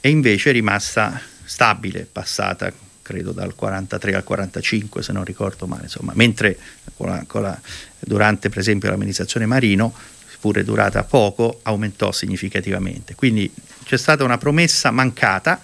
e 0.00 0.08
invece 0.08 0.50
è 0.50 0.52
rimasta 0.52 1.20
stabile, 1.44 2.06
passata 2.10 2.72
credo 3.02 3.32
dal 3.32 3.54
43 3.54 4.14
al 4.14 4.24
45 4.24 5.02
se 5.02 5.12
non 5.12 5.24
ricordo 5.24 5.66
male, 5.66 5.84
insomma, 5.84 6.12
mentre 6.14 6.56
con 6.96 7.08
la, 7.08 7.24
con 7.26 7.42
la, 7.42 7.60
durante 7.98 8.48
per 8.48 8.58
esempio 8.58 8.88
l'amministrazione 8.88 9.46
Marino, 9.46 9.92
pure 10.40 10.64
durata 10.64 11.04
poco, 11.04 11.60
aumentò 11.62 12.10
significativamente. 12.10 13.14
Quindi 13.14 13.52
c'è 13.84 13.96
stata 13.96 14.24
una 14.24 14.38
promessa 14.38 14.90
mancata, 14.90 15.60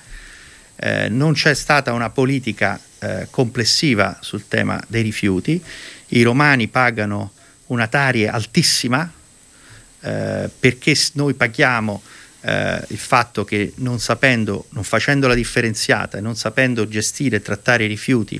eh, 0.76 1.08
non 1.08 1.32
c'è 1.32 1.54
stata 1.54 1.92
una 1.92 2.10
politica 2.10 2.80
eh, 3.00 3.26
complessiva 3.30 4.18
sul 4.20 4.46
tema 4.46 4.80
dei 4.86 5.02
rifiuti, 5.02 5.60
i 6.08 6.22
romani 6.22 6.68
pagano 6.68 7.32
una 7.66 7.86
tarie 7.88 8.28
altissima 8.28 9.10
eh, 10.00 10.50
perché 10.58 10.96
noi 11.14 11.34
paghiamo 11.34 12.02
eh, 12.40 12.84
il 12.88 12.98
fatto 12.98 13.44
che 13.44 13.72
non 13.76 13.98
sapendo, 13.98 14.66
non 14.70 14.84
facendo 14.84 15.26
la 15.26 15.34
differenziata 15.34 16.18
e 16.18 16.20
non 16.20 16.36
sapendo 16.36 16.86
gestire 16.88 17.36
e 17.36 17.42
trattare 17.42 17.84
i 17.84 17.88
rifiuti, 17.88 18.34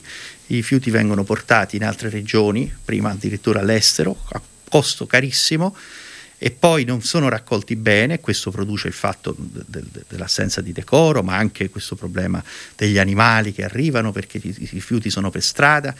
i 0.47 0.55
rifiuti 0.55 0.91
vengono 0.91 1.25
portati 1.25 1.77
in 1.77 1.85
altre 1.85 2.09
regioni, 2.09 2.73
prima 2.85 3.11
addirittura 3.11 3.61
all'estero, 3.61 4.17
a 4.31 4.41
costo 4.69 5.07
carissimo, 5.07 5.77
e 6.41 6.53
poi 6.53 6.85
non 6.85 7.03
sono 7.03 7.29
raccolti 7.29 7.75
bene, 7.75 8.21
questo 8.21 8.53
produce 8.53 8.87
il 8.87 8.95
fatto 8.95 9.35
de- 9.37 9.65
de- 9.67 10.05
dell'assenza 10.09 10.61
di 10.61 10.73
decoro, 10.73 11.25
ma 11.25 11.37
anche 11.37 11.69
questo 11.69 11.97
problema 11.97 12.43
degli 12.77 12.97
animali 12.97 13.53
che 13.53 13.65
arrivano 13.65 14.13
perché 14.13 14.39
i, 14.41 14.69
rifiuti 14.71 15.11
sono 15.11 15.31
per 15.31 15.43
strada, 15.43 15.93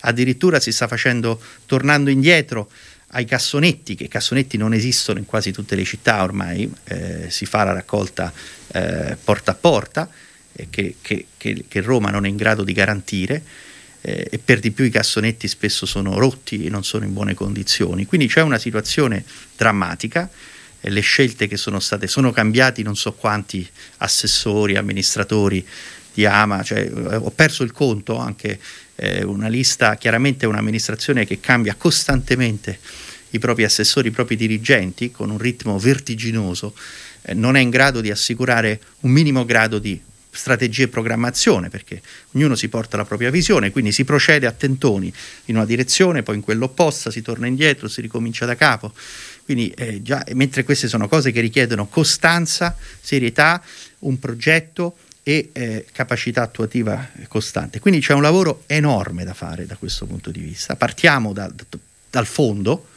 addirittura 0.00 0.60
si 0.60 0.72
sta 0.72 0.88
facendo, 0.88 1.38
tornando 1.66 2.08
indietro, 2.08 2.70
ai 3.14 3.24
cassonetti, 3.24 3.94
che 3.94 4.08
cassonetti 4.08 4.56
non 4.56 4.72
esistono 4.72 5.18
in 5.18 5.26
quasi 5.26 5.52
tutte 5.52 5.74
le 5.74 5.84
città 5.84 6.22
ormai, 6.22 6.70
eh, 6.84 7.30
si 7.30 7.44
fa 7.44 7.64
la 7.64 7.72
raccolta 7.72 8.32
eh, 8.72 9.16
porta 9.22 9.50
a 9.50 9.54
porta, 9.54 10.08
eh, 10.52 10.68
che, 10.70 10.96
che, 11.00 11.26
che, 11.36 11.80
Roma 11.80 12.10
non 12.10 12.24
è 12.24 12.28
in 12.28 12.36
grado 12.36 12.62
di 12.64 12.72
garantire, 12.72 13.42
eh, 14.00 14.28
e 14.30 14.38
per 14.38 14.60
di 14.60 14.70
più 14.70 14.84
i 14.84 14.90
cassonetti 14.90 15.46
spesso 15.46 15.84
sono 15.84 16.18
rotti 16.18 16.64
e 16.64 16.70
non 16.70 16.84
sono 16.84 17.04
in 17.04 17.12
buone 17.12 17.34
condizioni. 17.34 18.06
Quindi 18.06 18.28
c'è 18.28 18.40
una 18.40 18.58
situazione 18.58 19.24
drammatica, 19.56 20.28
le 20.80 21.00
scelte 21.00 21.46
che 21.46 21.56
sono 21.56 21.80
state, 21.80 22.06
sono 22.06 22.32
cambiati 22.32 22.82
non 22.82 22.96
so 22.96 23.12
quanti 23.12 23.68
assessori, 23.98 24.76
amministratori 24.76 25.64
di 26.14 26.24
Ama, 26.26 26.62
cioè, 26.62 26.90
ho 26.92 27.30
perso 27.30 27.62
il 27.62 27.72
conto 27.72 28.18
anche 28.18 28.58
eh, 29.02 29.24
una 29.24 29.48
lista, 29.48 29.96
chiaramente 29.96 30.46
un'amministrazione 30.46 31.26
che 31.26 31.40
cambia 31.40 31.74
costantemente 31.74 32.78
i 33.30 33.40
propri 33.40 33.64
assessori, 33.64 34.08
i 34.08 34.12
propri 34.12 34.36
dirigenti 34.36 35.10
con 35.10 35.30
un 35.30 35.38
ritmo 35.38 35.76
vertiginoso, 35.78 36.74
eh, 37.22 37.34
non 37.34 37.56
è 37.56 37.60
in 37.60 37.70
grado 37.70 38.00
di 38.00 38.12
assicurare 38.12 38.80
un 39.00 39.10
minimo 39.10 39.44
grado 39.44 39.80
di 39.80 40.00
strategia 40.34 40.84
e 40.84 40.88
programmazione 40.88 41.68
perché 41.68 42.00
ognuno 42.32 42.54
si 42.54 42.68
porta 42.68 42.96
la 42.96 43.04
propria 43.04 43.30
visione, 43.30 43.72
quindi 43.72 43.90
si 43.90 44.04
procede 44.04 44.46
a 44.46 44.52
tentoni 44.52 45.12
in 45.46 45.56
una 45.56 45.66
direzione, 45.66 46.22
poi 46.22 46.36
in 46.36 46.42
quella 46.42 46.64
opposta, 46.64 47.10
si 47.10 47.22
torna 47.22 47.48
indietro, 47.48 47.88
si 47.88 48.00
ricomincia 48.00 48.46
da 48.46 48.54
capo. 48.54 48.92
Quindi, 49.44 49.70
eh, 49.70 50.00
già, 50.00 50.24
mentre 50.34 50.62
queste 50.62 50.86
sono 50.86 51.08
cose 51.08 51.32
che 51.32 51.40
richiedono 51.40 51.88
costanza, 51.88 52.76
serietà, 53.00 53.60
un 54.00 54.18
progetto 54.20 54.94
e 55.22 55.50
eh, 55.52 55.86
capacità 55.92 56.42
attuativa 56.42 57.10
costante. 57.28 57.80
Quindi 57.80 58.00
c'è 58.00 58.12
un 58.14 58.22
lavoro 58.22 58.64
enorme 58.66 59.24
da 59.24 59.34
fare 59.34 59.66
da 59.66 59.76
questo 59.76 60.06
punto 60.06 60.30
di 60.30 60.40
vista. 60.40 60.76
Partiamo 60.76 61.32
da, 61.32 61.50
dal 62.10 62.26
fondo, 62.26 62.88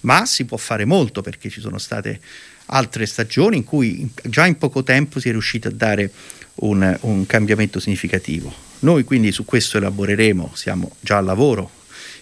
ma 0.00 0.26
si 0.26 0.44
può 0.44 0.56
fare 0.56 0.84
molto 0.84 1.22
perché 1.22 1.48
ci 1.48 1.60
sono 1.60 1.78
state 1.78 2.20
altre 2.66 3.06
stagioni 3.06 3.58
in 3.58 3.64
cui 3.64 4.10
già 4.24 4.46
in 4.46 4.58
poco 4.58 4.82
tempo 4.82 5.20
si 5.20 5.28
è 5.28 5.32
riuscito 5.32 5.68
a 5.68 5.72
dare 5.72 6.10
un, 6.56 6.96
un 7.02 7.26
cambiamento 7.26 7.80
significativo. 7.80 8.52
Noi 8.80 9.04
quindi 9.04 9.32
su 9.32 9.44
questo 9.44 9.78
elaboreremo, 9.78 10.52
siamo 10.54 10.96
già 11.00 11.16
al 11.18 11.24
lavoro 11.24 11.70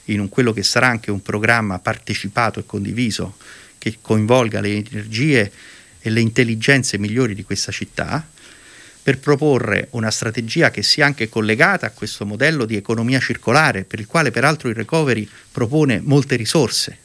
in 0.05 0.21
un, 0.21 0.29
quello 0.29 0.53
che 0.53 0.63
sarà 0.63 0.87
anche 0.87 1.11
un 1.11 1.23
programma 1.23 1.79
partecipato 1.79 2.61
e 2.61 2.67
condiviso 2.67 3.37
che 3.79 3.99
coinvolga 4.01 4.61
le 4.61 4.77
energie 4.77 5.53
e 6.01 6.11
le 6.11 6.21
intelligenze 6.21 6.99
migliori 6.99 7.35
di 7.35 7.43
questa 7.43 7.73
città 7.73 8.27
per 9.05 9.19
proporre 9.19 9.89
una 9.91 10.11
strategia 10.11 10.71
che 10.71 10.83
sia 10.83 11.05
anche 11.05 11.29
collegata 11.29 11.85
a 11.85 11.91
questo 11.91 12.25
modello 12.25 12.65
di 12.65 12.75
economia 12.75 13.21
circolare, 13.21 13.85
per 13.85 14.01
il 14.01 14.07
quale 14.07 14.31
peraltro 14.31 14.71
il 14.71 14.75
recovery 14.75 15.29
propone 15.53 16.01
molte 16.03 16.37
risorse. 16.37 16.97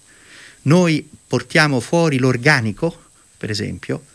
Noi 0.61 1.05
portiamo 1.27 1.81
fuori 1.81 2.17
l'organico, 2.17 3.07
per 3.35 3.49
esempio, 3.49 4.05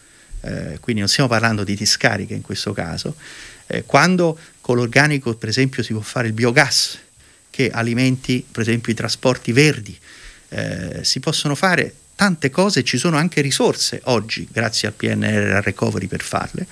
eh, 0.40 0.78
quindi 0.80 1.02
non 1.02 1.10
stiamo 1.10 1.28
parlando 1.28 1.62
di 1.62 1.74
discariche 1.74 2.32
in 2.32 2.40
questo 2.40 2.72
caso, 2.72 3.16
eh, 3.66 3.84
quando 3.84 4.38
con 4.62 4.76
l'organico 4.76 5.34
per 5.34 5.50
esempio 5.50 5.82
si 5.82 5.92
può 5.92 6.00
fare 6.00 6.28
il 6.28 6.32
biogas 6.32 6.98
che 7.50 7.70
alimenti 7.70 8.46
per 8.50 8.62
esempio 8.62 8.92
i 8.92 8.96
trasporti 8.96 9.52
verdi, 9.52 9.94
eh, 10.48 11.00
si 11.02 11.20
possono 11.20 11.54
fare 11.54 11.94
tante 12.16 12.48
cose, 12.48 12.82
ci 12.82 12.96
sono 12.96 13.18
anche 13.18 13.42
risorse 13.42 14.00
oggi 14.04 14.48
grazie 14.50 14.88
al 14.88 14.94
PNR 14.94 15.56
al 15.56 15.62
recovery 15.62 16.06
per 16.06 16.22
farle. 16.22 16.66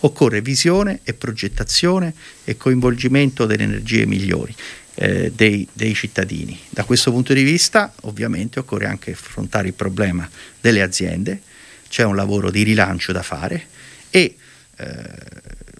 Occorre 0.00 0.40
visione 0.40 1.00
e 1.02 1.12
progettazione 1.14 2.14
e 2.44 2.56
coinvolgimento 2.56 3.46
delle 3.46 3.64
energie 3.64 4.06
migliori 4.06 4.54
eh, 4.94 5.32
dei, 5.34 5.66
dei 5.72 5.94
cittadini. 5.94 6.58
Da 6.68 6.84
questo 6.84 7.10
punto 7.10 7.32
di 7.32 7.42
vista 7.42 7.92
ovviamente 8.02 8.58
occorre 8.58 8.86
anche 8.86 9.12
affrontare 9.12 9.68
il 9.68 9.74
problema 9.74 10.28
delle 10.60 10.82
aziende, 10.82 11.40
c'è 11.88 12.04
un 12.04 12.16
lavoro 12.16 12.50
di 12.50 12.62
rilancio 12.62 13.12
da 13.12 13.22
fare 13.22 13.66
e 14.10 14.36
eh, 14.76 15.04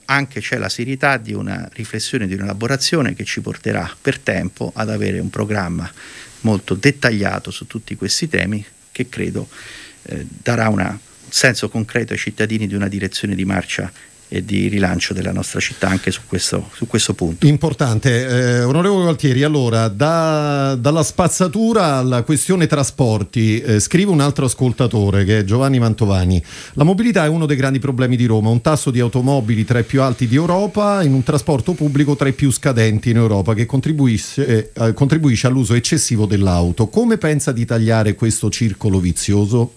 anche 0.07 0.41
c'è 0.41 0.59
la 0.59 0.69
serietà 0.69 1.19
di 1.19 1.33
una 1.33 1.69
riflessione, 1.73 2.27
di 2.27 2.35
un'elaborazione 2.35 3.15
che 3.15 3.25
ci 3.25 3.41
porterà 3.41 3.95
per 4.01 4.19
tempo 4.19 4.73
ad 4.75 4.91
avere 4.91 5.21
un 5.21 5.31
programma 5.31 5.91
molto 6.41 6.75
dettagliato 6.75 7.51
su 7.51 7.67
tutti 7.67 7.95
questi 7.95 8.29
temi 8.29 8.65
che 8.91 9.09
credo 9.09 9.49
eh, 10.05 10.27
darà 10.29 10.69
un 10.69 10.99
senso 11.29 11.69
concreto 11.69 12.13
ai 12.13 12.19
cittadini 12.19 12.67
di 12.67 12.75
una 12.75 12.89
direzione 12.89 13.35
di 13.35 13.45
marcia 13.45 13.91
e 14.33 14.45
di 14.45 14.69
rilancio 14.69 15.13
della 15.13 15.33
nostra 15.33 15.59
città 15.59 15.89
anche 15.89 16.13
su 16.13 16.21
questo, 16.27 16.71
su 16.73 16.87
questo 16.87 17.15
punto. 17.15 17.49
Importante. 17.49 18.29
Eh, 18.29 18.63
onorevole 18.63 19.03
Gualtieri, 19.03 19.43
allora, 19.43 19.89
da, 19.89 20.77
dalla 20.77 21.03
spazzatura 21.03 21.97
alla 21.97 22.23
questione 22.23 22.69
trasporti, 22.69 23.61
eh, 23.61 23.81
scrive 23.81 24.13
un 24.13 24.21
altro 24.21 24.45
ascoltatore 24.45 25.25
che 25.25 25.41
è 25.41 25.45
Giovanni 25.45 25.81
Mantovani. 25.81 26.41
La 26.75 26.85
mobilità 26.85 27.25
è 27.25 27.29
uno 27.29 27.45
dei 27.45 27.57
grandi 27.57 27.81
problemi 27.81 28.17
di 28.17 28.27
Roma, 28.27 28.51
un 28.51 28.61
tasso 28.61 28.93
di 28.93 29.01
automobili 29.01 29.65
tra 29.65 29.81
i 29.81 29.85
più 29.85 30.01
alti 30.01 30.29
di 30.29 30.37
Europa 30.37 31.03
in 31.03 31.13
un 31.13 31.25
trasporto 31.25 31.73
pubblico 31.73 32.15
tra 32.15 32.29
i 32.29 32.33
più 32.33 32.53
scadenti 32.53 33.11
in 33.11 33.17
Europa 33.17 33.53
che 33.55 33.67
contribuisce, 33.67 34.71
eh, 34.73 34.95
contribuisce 34.95 35.49
all'uso 35.49 35.75
eccessivo 35.75 36.27
dell'auto. 36.27 36.87
Come 36.87 37.19
pensa 37.19 37.51
di 37.51 37.65
tagliare 37.65 38.15
questo 38.15 38.49
circolo 38.49 39.01
vizioso? 39.01 39.73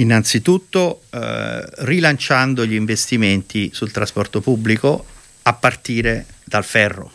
Innanzitutto 0.00 1.02
eh, 1.10 1.62
rilanciando 1.84 2.64
gli 2.64 2.72
investimenti 2.72 3.70
sul 3.74 3.90
trasporto 3.90 4.40
pubblico 4.40 5.04
a 5.42 5.52
partire 5.52 6.24
dal 6.42 6.64
ferro. 6.64 7.12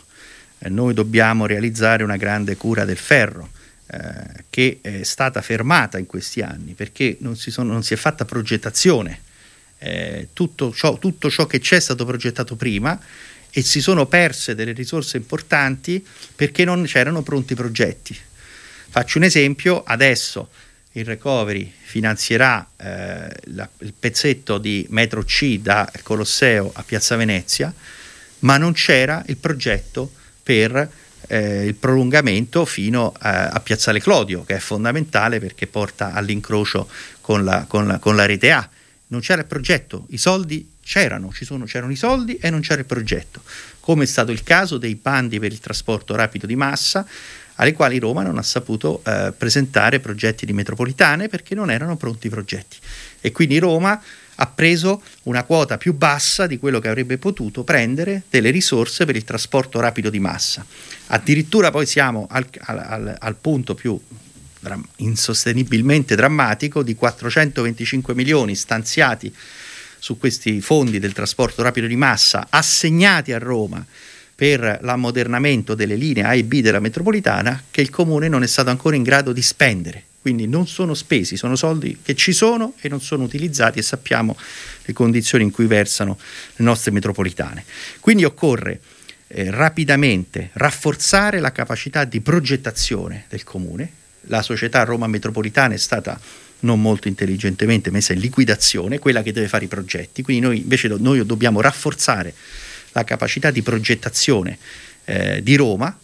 Eh, 0.58 0.68
noi 0.68 0.94
dobbiamo 0.94 1.46
realizzare 1.46 2.04
una 2.04 2.16
grande 2.16 2.56
cura 2.56 2.84
del 2.84 2.96
ferro 2.96 3.50
eh, 3.88 4.44
che 4.48 4.78
è 4.82 5.02
stata 5.02 5.42
fermata 5.42 5.98
in 5.98 6.06
questi 6.06 6.42
anni 6.42 6.74
perché 6.74 7.16
non 7.20 7.36
si, 7.36 7.50
sono, 7.50 7.72
non 7.72 7.82
si 7.82 7.94
è 7.94 7.96
fatta 7.96 8.24
progettazione. 8.24 9.20
Eh, 9.78 10.28
tutto 10.32 10.72
ciò, 10.72 10.96
tutto 10.96 11.28
ciò 11.28 11.46
che 11.46 11.58
c'è 11.58 11.76
è 11.76 11.80
stato 11.80 12.04
progettato 12.04 12.54
prima 12.54 12.98
e 13.50 13.62
si 13.62 13.80
sono 13.80 14.06
perse 14.06 14.54
delle 14.54 14.72
risorse 14.72 15.16
importanti 15.16 16.06
perché 16.36 16.64
non 16.64 16.84
c'erano 16.84 17.22
pronti 17.22 17.56
progetti. 17.56 18.16
Faccio 18.88 19.18
un 19.18 19.24
esempio, 19.24 19.82
adesso 19.82 20.50
il 20.96 21.04
recovery 21.04 21.70
finanzierà 21.82 22.66
eh, 22.76 23.28
la, 23.44 23.68
il 23.80 23.92
pezzetto 23.98 24.58
di 24.58 24.86
metro 24.90 25.22
C 25.24 25.58
da 25.58 25.90
Colosseo 26.02 26.70
a 26.74 26.82
Piazza 26.82 27.16
Venezia, 27.16 27.72
ma 28.40 28.56
non 28.56 28.72
c'era 28.72 29.22
il 29.26 29.36
progetto 29.36 30.10
per 30.42 30.90
eh, 31.28 31.66
il 31.66 31.74
prolungamento 31.74 32.64
fino 32.64 33.12
a, 33.18 33.48
a, 33.48 33.60
Piazzale 33.60 34.00
Clodio, 34.00 34.44
che 34.44 34.56
è 34.56 34.58
fondamentale 34.58 35.38
perché 35.38 35.66
porta 35.66 36.12
all'incrocio 36.12 36.88
con 37.20 37.44
la, 37.44 37.66
con 37.68 37.86
la, 37.86 37.98
con 37.98 38.16
la 38.16 38.24
rete 38.24 38.50
A. 38.52 38.68
Non 39.08 39.20
c'era 39.20 39.42
il 39.42 39.46
progetto, 39.46 40.06
i 40.10 40.18
soldi 40.18 40.70
c'erano, 40.82 41.30
sono, 41.32 41.64
c'erano 41.64 41.92
i 41.92 41.96
soldi 41.96 42.36
e 42.36 42.48
non 42.48 42.60
c'era 42.60 42.80
il 42.80 42.86
progetto, 42.86 43.42
come 43.80 44.04
è 44.04 44.06
stato 44.06 44.32
il 44.32 44.42
caso 44.42 44.78
dei 44.78 44.94
bandi 44.94 45.38
per 45.38 45.52
il 45.52 45.60
trasporto 45.60 46.14
rapido 46.14 46.46
di 46.46 46.56
massa, 46.56 47.06
alle 47.56 47.72
quali 47.72 47.98
Roma 47.98 48.22
non 48.22 48.38
ha 48.38 48.42
saputo 48.42 49.02
eh, 49.04 49.32
presentare 49.36 50.00
progetti 50.00 50.46
di 50.46 50.52
metropolitane 50.52 51.28
perché 51.28 51.54
non 51.54 51.70
erano 51.70 51.96
pronti 51.96 52.26
i 52.26 52.30
progetti. 52.30 52.76
E 53.20 53.32
quindi 53.32 53.58
Roma 53.58 54.00
ha 54.38 54.46
preso 54.46 55.02
una 55.24 55.44
quota 55.44 55.78
più 55.78 55.94
bassa 55.94 56.46
di 56.46 56.58
quello 56.58 56.78
che 56.78 56.88
avrebbe 56.88 57.18
potuto 57.18 57.64
prendere 57.64 58.22
delle 58.28 58.50
risorse 58.50 59.04
per 59.04 59.16
il 59.16 59.24
trasporto 59.24 59.80
rapido 59.80 60.10
di 60.10 60.20
massa. 60.20 60.64
Addirittura 61.08 61.70
poi 61.70 61.86
siamo 61.86 62.26
al, 62.30 62.46
al, 62.60 63.16
al 63.18 63.36
punto 63.36 63.74
più 63.74 63.98
insostenibilmente 64.96 66.16
drammatico 66.16 66.82
di 66.82 66.94
425 66.94 68.14
milioni 68.14 68.54
stanziati 68.54 69.34
su 69.98 70.18
questi 70.18 70.60
fondi 70.60 70.98
del 70.98 71.12
trasporto 71.12 71.62
rapido 71.62 71.86
di 71.86 71.96
massa 71.96 72.48
assegnati 72.50 73.32
a 73.32 73.38
Roma 73.38 73.84
per 74.36 74.80
l'ammodernamento 74.82 75.74
delle 75.74 75.96
linee 75.96 76.22
A 76.22 76.34
e 76.34 76.44
B 76.44 76.60
della 76.60 76.78
metropolitana 76.78 77.64
che 77.70 77.80
il 77.80 77.88
comune 77.88 78.28
non 78.28 78.42
è 78.42 78.46
stato 78.46 78.68
ancora 78.68 78.94
in 78.94 79.02
grado 79.02 79.32
di 79.32 79.40
spendere. 79.40 80.04
Quindi 80.20 80.46
non 80.46 80.66
sono 80.66 80.92
spesi, 80.92 81.36
sono 81.36 81.56
soldi 81.56 82.00
che 82.02 82.14
ci 82.14 82.32
sono 82.32 82.74
e 82.80 82.88
non 82.88 83.00
sono 83.00 83.22
utilizzati 83.22 83.78
e 83.78 83.82
sappiamo 83.82 84.36
le 84.84 84.92
condizioni 84.92 85.44
in 85.44 85.50
cui 85.50 85.66
versano 85.66 86.18
le 86.56 86.64
nostre 86.64 86.90
metropolitane. 86.90 87.64
Quindi 88.00 88.24
occorre 88.24 88.80
eh, 89.28 89.50
rapidamente 89.50 90.50
rafforzare 90.54 91.40
la 91.40 91.52
capacità 91.52 92.04
di 92.04 92.20
progettazione 92.20 93.24
del 93.28 93.42
comune. 93.42 93.90
La 94.28 94.42
società 94.42 94.82
Roma 94.82 95.06
Metropolitana 95.06 95.74
è 95.74 95.78
stata 95.78 96.20
non 96.60 96.82
molto 96.82 97.08
intelligentemente 97.08 97.90
messa 97.90 98.12
in 98.12 98.18
liquidazione, 98.18 98.98
quella 98.98 99.22
che 99.22 99.32
deve 99.32 99.48
fare 99.48 99.64
i 99.64 99.68
progetti, 99.68 100.22
quindi 100.22 100.44
noi 100.44 100.58
invece 100.58 100.88
noi 100.88 101.24
dobbiamo 101.24 101.60
rafforzare 101.60 102.34
la 102.96 103.04
capacità 103.04 103.50
di 103.50 103.60
progettazione 103.60 104.56
eh, 105.04 105.42
di 105.42 105.54
Roma, 105.54 105.96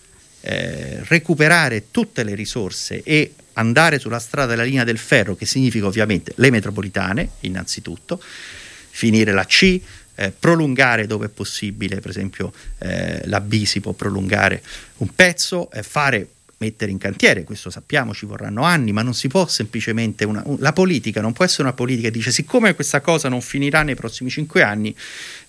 eh, 0.42 1.02
recuperare 1.05 1.90
tutte 1.90 2.22
le 2.22 2.35
risorse 2.35 3.02
e 3.02 3.33
andare 3.55 3.98
sulla 3.98 4.18
strada 4.18 4.48
della 4.50 4.62
linea 4.62 4.85
del 4.85 4.98
ferro, 4.98 5.35
che 5.35 5.46
significa 5.46 5.87
ovviamente 5.87 6.33
le 6.37 6.50
metropolitane, 6.50 7.31
innanzitutto, 7.40 8.22
finire 8.22 9.33
la 9.33 9.46
C, 9.46 9.81
eh, 10.14 10.33
prolungare 10.38 11.07
dove 11.07 11.26
è 11.26 11.28
possibile, 11.31 12.00
per 12.00 12.11
esempio 12.11 12.52
eh, 12.78 13.22
la 13.24 13.40
B 13.40 13.64
si 13.64 13.81
può 13.81 13.92
prolungare 13.92 14.62
un 14.98 15.09
pezzo, 15.14 15.70
eh, 15.70 15.83
fare 15.83 16.28
mettere 16.62 16.92
in 16.92 16.98
cantiere, 16.98 17.42
questo 17.42 17.70
sappiamo 17.70 18.14
ci 18.14 18.25
vorranno 18.25 18.62
anni, 18.62 18.92
ma 18.92 19.03
non 19.03 19.14
si 19.14 19.27
può 19.27 19.48
semplicemente, 19.48 20.25
una, 20.25 20.44
la 20.59 20.72
politica 20.72 21.20
non 21.20 21.33
può 21.33 21.44
essere 21.44 21.64
una 21.64 21.72
politica 21.72 22.09
che 22.09 22.14
dice 22.14 22.31
siccome 22.31 22.75
questa 22.77 23.01
cosa 23.01 23.29
non 23.29 23.40
finirà 23.40 23.83
nei 23.83 23.96
prossimi 23.96 24.31
cinque 24.31 24.62
anni 24.62 24.94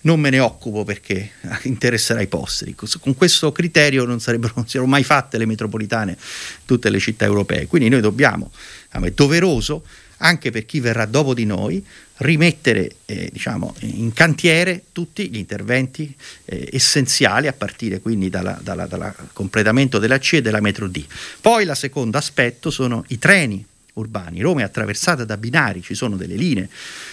non 0.00 0.18
me 0.18 0.30
ne 0.30 0.40
occupo 0.40 0.82
perché 0.82 1.30
interesserà 1.62 2.20
i 2.20 2.26
posteri. 2.26 2.74
Con 2.74 3.14
questo 3.14 3.52
criterio 3.52 4.04
non 4.04 4.18
sarebbero, 4.18 4.54
non 4.56 4.66
sarebbero 4.66 4.90
mai 4.90 5.04
fatte 5.04 5.38
le 5.38 5.46
metropolitane 5.46 6.16
tutte 6.64 6.90
le 6.90 6.98
città 6.98 7.24
europee, 7.24 7.66
quindi 7.66 7.88
noi 7.88 8.00
dobbiamo, 8.00 8.50
è 8.90 9.10
doveroso 9.10 9.84
anche 10.18 10.50
per 10.50 10.64
chi 10.64 10.80
verrà 10.80 11.04
dopo 11.06 11.34
di 11.34 11.44
noi, 11.44 11.84
rimettere 12.18 12.96
eh, 13.06 13.28
diciamo, 13.32 13.74
in 13.80 14.12
cantiere 14.12 14.84
tutti 14.92 15.28
gli 15.28 15.36
interventi 15.36 16.14
eh, 16.44 16.68
essenziali 16.72 17.48
a 17.48 17.52
partire 17.52 18.00
quindi 18.00 18.30
dal 18.30 19.14
completamento 19.32 19.98
della 19.98 20.18
C 20.18 20.34
e 20.34 20.42
della 20.42 20.60
metro 20.60 20.86
D. 20.86 21.04
Poi 21.40 21.64
il 21.64 21.72
secondo 21.74 22.18
aspetto 22.18 22.70
sono 22.70 23.04
i 23.08 23.18
treni 23.18 23.64
urbani. 23.94 24.40
Roma 24.40 24.60
è 24.60 24.64
attraversata 24.64 25.24
da 25.24 25.36
binari, 25.36 25.82
ci 25.82 25.94
sono 25.94 26.16
delle 26.16 26.36
linee 26.36 26.68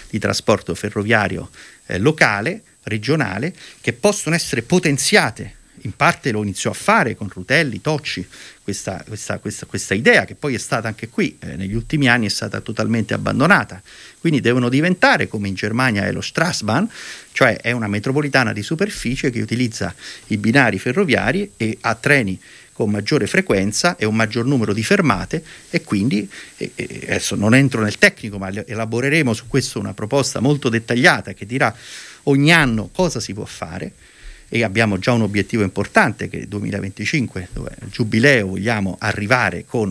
di 0.08 0.18
trasporto 0.18 0.74
ferroviario 0.74 1.50
eh, 1.86 1.98
locale, 1.98 2.62
regionale, 2.84 3.54
che 3.80 3.92
possono 3.92 4.34
essere 4.34 4.62
potenziate 4.62 5.60
in 5.82 5.94
parte 5.96 6.30
lo 6.30 6.42
iniziò 6.42 6.70
a 6.70 6.74
fare 6.74 7.14
con 7.14 7.28
Rutelli, 7.28 7.80
Tocci, 7.80 8.26
questa, 8.62 9.02
questa, 9.06 9.38
questa, 9.38 9.66
questa 9.66 9.94
idea 9.94 10.24
che 10.24 10.34
poi 10.34 10.54
è 10.54 10.58
stata 10.58 10.88
anche 10.88 11.08
qui, 11.08 11.36
eh, 11.40 11.56
negli 11.56 11.74
ultimi 11.74 12.08
anni 12.08 12.26
è 12.26 12.30
stata 12.30 12.60
totalmente 12.60 13.14
abbandonata. 13.14 13.82
Quindi 14.20 14.40
devono 14.40 14.68
diventare, 14.68 15.28
come 15.28 15.48
in 15.48 15.54
Germania 15.54 16.04
è 16.04 16.12
lo 16.12 16.20
Straßbahn, 16.20 16.88
cioè 17.32 17.56
è 17.60 17.72
una 17.72 17.88
metropolitana 17.88 18.52
di 18.52 18.62
superficie 18.62 19.30
che 19.30 19.40
utilizza 19.40 19.94
i 20.28 20.36
binari 20.36 20.78
ferroviari 20.78 21.52
e 21.56 21.78
ha 21.80 21.94
treni 21.94 22.40
con 22.72 22.90
maggiore 22.90 23.26
frequenza 23.26 23.96
e 23.96 24.06
un 24.06 24.14
maggior 24.14 24.46
numero 24.46 24.72
di 24.72 24.82
fermate 24.82 25.44
e 25.68 25.82
quindi, 25.82 26.28
e, 26.56 26.72
e 26.74 27.00
adesso 27.04 27.34
non 27.34 27.54
entro 27.54 27.82
nel 27.82 27.98
tecnico, 27.98 28.38
ma 28.38 28.50
elaboreremo 28.50 29.34
su 29.34 29.46
questo 29.46 29.78
una 29.78 29.92
proposta 29.92 30.40
molto 30.40 30.68
dettagliata 30.68 31.32
che 31.34 31.44
dirà 31.44 31.74
ogni 32.24 32.52
anno 32.52 32.88
cosa 32.92 33.20
si 33.20 33.34
può 33.34 33.44
fare 33.44 33.92
e 34.54 34.64
abbiamo 34.64 34.98
già 34.98 35.12
un 35.12 35.22
obiettivo 35.22 35.62
importante 35.62 36.28
che 36.28 36.36
è 36.36 36.40
il 36.40 36.48
2025, 36.48 37.48
dove 37.54 37.70
il 37.80 37.88
giubileo 37.90 38.48
vogliamo 38.48 38.96
arrivare 38.98 39.64
con 39.66 39.88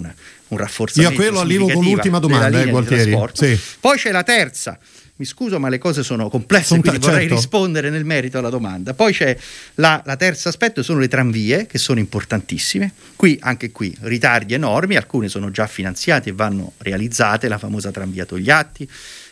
un 0.50 0.58
rafforzamento. 0.58 1.16
Io 1.16 1.20
quello 1.20 1.40
arrivo 1.40 1.68
con 1.68 1.84
l'ultima 1.84 2.20
domanda, 2.20 2.62
eh, 2.62 2.70
Gualtieri. 2.70 3.18
Sì. 3.34 3.60
Poi 3.80 3.98
c'è 3.98 4.12
la 4.12 4.22
terza, 4.22 4.78
mi 5.16 5.26
scuso 5.26 5.60
ma 5.60 5.68
le 5.68 5.80
cose 5.80 6.04
sono 6.04 6.30
complesse, 6.30 6.68
sono 6.68 6.82
quindi 6.82 7.00
vorrei 7.00 7.22
certo. 7.22 7.36
rispondere 7.36 7.90
nel 7.90 8.06
merito 8.06 8.38
alla 8.38 8.52
domanda. 8.52 8.94
Poi 8.94 9.12
c'è 9.14 9.36
la, 9.76 10.00
la 10.06 10.16
terza 10.16 10.50
aspetto, 10.50 10.84
sono 10.84 11.00
le 11.00 11.08
tranvie, 11.08 11.66
che 11.66 11.80
sono 11.80 11.98
importantissime. 11.98 12.94
Qui, 13.16 13.40
anche 13.42 13.72
qui, 13.72 13.98
ritardi 14.02 14.54
enormi, 14.54 14.96
alcune 14.96 15.28
sono 15.28 15.50
già 15.50 15.66
finanziate 15.66 16.30
e 16.30 16.34
vanno 16.34 16.74
realizzate, 16.78 17.48
la 17.48 17.58
famosa 17.58 17.90
tranvia 17.90 18.26
Togliatti, 18.26 18.88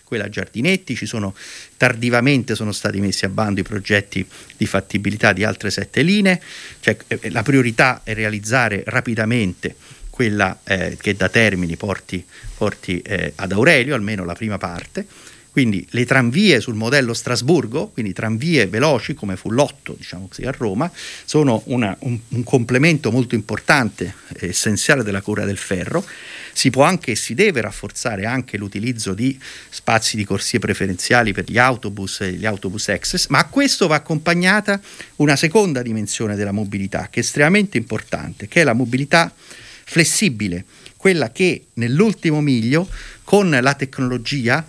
quella 0.10 0.28
Giardinetti, 0.28 0.95
ci 0.95 1.06
sono 1.06 1.36
tardivamente 1.78 2.56
sono 2.56 2.72
stati 2.72 3.00
messi 3.00 3.26
a 3.26 3.30
bando 3.30 3.60
i 3.60 3.63
progetti 3.63 4.26
di 4.58 4.65
fattibilità 4.65 5.32
di 5.34 5.43
altre 5.43 5.69
sette 5.69 6.02
linee, 6.02 6.41
cioè, 6.80 6.98
eh, 7.08 7.30
la 7.30 7.43
priorità 7.43 8.02
è 8.04 8.15
realizzare 8.15 8.82
rapidamente 8.88 9.76
quella 10.10 10.60
eh, 10.63 10.98
che 11.00 11.15
da 11.15 11.30
Termini 11.30 11.78
porti, 11.78 12.26
porti 12.58 13.00
eh, 13.02 13.34
ad 13.36 13.52
Aurelio, 13.52 13.93
almeno 13.93 14.26
la 14.26 14.34
prima 14.34 14.58
parte, 14.58 15.06
quindi 15.52 15.86
le 15.92 16.06
tranvie 16.06 16.60
sul 16.62 16.76
modello 16.76 17.14
Strasburgo, 17.14 17.88
quindi 17.88 18.14
tranvie 18.14 18.68
veloci 18.68 19.14
come 19.14 19.36
fu 19.36 19.50
l'otto 19.50 19.96
diciamo 19.98 20.28
così, 20.28 20.44
a 20.44 20.52
Roma, 20.52 20.90
sono 21.26 21.64
una, 21.66 21.96
un, 22.02 22.20
un, 22.30 22.44
complemento 22.44 23.12
molto 23.12 23.36
importante, 23.36 24.14
essenziale 24.40 25.04
della 25.04 25.22
cura 25.22 25.46
del 25.46 25.58
ferro. 25.58 26.06
Si 26.54 26.70
può 26.70 26.84
anche 26.84 27.12
e 27.12 27.16
si 27.16 27.34
deve 27.34 27.62
rafforzare 27.62 28.26
anche 28.26 28.58
l'utilizzo 28.58 29.14
di 29.14 29.40
spazi 29.70 30.18
di 30.18 30.26
corsie 30.26 30.60
preferenziali 30.60 31.34
per 31.34 31.46
gli 31.50 31.58
autobus 31.58 32.22
e 32.22 32.34
gli 32.34 32.46
autobus 32.46 32.90
access, 32.90 33.28
ma 33.28 33.40
a 33.40 33.46
questo 33.46 33.88
va 33.88 33.96
accompagnata 33.96 34.80
una 35.18 35.36
seconda 35.36 35.82
dimensione 35.82 36.36
della 36.36 36.52
mobilità 36.52 37.08
che 37.10 37.22
è 37.22 37.24
estremamente 37.24 37.78
importante, 37.78 38.48
che 38.48 38.62
è 38.62 38.64
la 38.64 38.74
mobilità 38.74 39.34
flessibile, 39.86 40.66
quella 40.96 41.32
che 41.32 41.66
nell'ultimo 41.74 42.42
miglio 42.42 42.88
con 43.24 43.50
la 43.50 43.74
tecnologia 43.74 44.66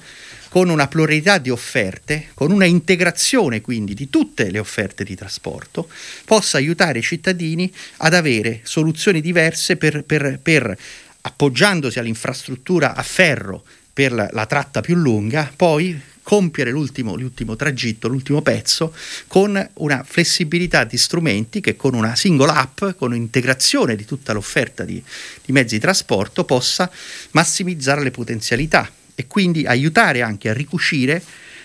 con 0.50 0.68
una 0.68 0.88
pluralità 0.88 1.38
di 1.38 1.48
offerte, 1.48 2.26
con 2.34 2.50
una 2.50 2.64
integrazione 2.64 3.60
quindi 3.60 3.94
di 3.94 4.10
tutte 4.10 4.50
le 4.50 4.58
offerte 4.58 5.04
di 5.04 5.14
trasporto, 5.14 5.88
possa 6.24 6.58
aiutare 6.58 6.98
i 6.98 7.02
cittadini 7.02 7.72
ad 7.98 8.14
avere 8.14 8.60
soluzioni 8.64 9.20
diverse 9.20 9.76
per, 9.76 10.02
per, 10.02 10.40
per 10.42 10.76
appoggiandosi 11.20 12.00
all'infrastruttura 12.00 12.96
a 12.96 13.02
ferro 13.02 13.62
per 13.92 14.12
la, 14.12 14.28
la 14.32 14.44
tratta 14.46 14.80
più 14.80 14.96
lunga, 14.96 15.52
poi 15.54 16.08
compiere 16.20 16.72
l'ultimo, 16.72 17.14
l'ultimo, 17.14 17.54
tragitto, 17.54 18.08
l'ultimo 18.08 18.42
pezzo, 18.42 18.92
con 19.28 19.68
una 19.74 20.04
flessibilità 20.04 20.82
di 20.82 20.96
strumenti 20.96 21.60
che 21.60 21.76
con 21.76 21.94
una 21.94 22.16
singola 22.16 22.56
app, 22.56 22.96
con 22.96 23.12
un'integrazione 23.12 23.94
di 23.94 24.04
tutta 24.04 24.32
l'offerta 24.32 24.82
di, 24.84 25.00
di 25.44 25.52
mezzi 25.52 25.76
di 25.76 25.80
trasporto, 25.80 26.44
possa 26.44 26.90
massimizzare 27.30 28.02
le 28.02 28.10
potenzialità 28.10 28.90
e 29.20 29.26
quindi 29.26 29.66
aiutare 29.66 30.22
anche 30.22 30.48
a 30.48 30.54
ricucire 30.54 31.22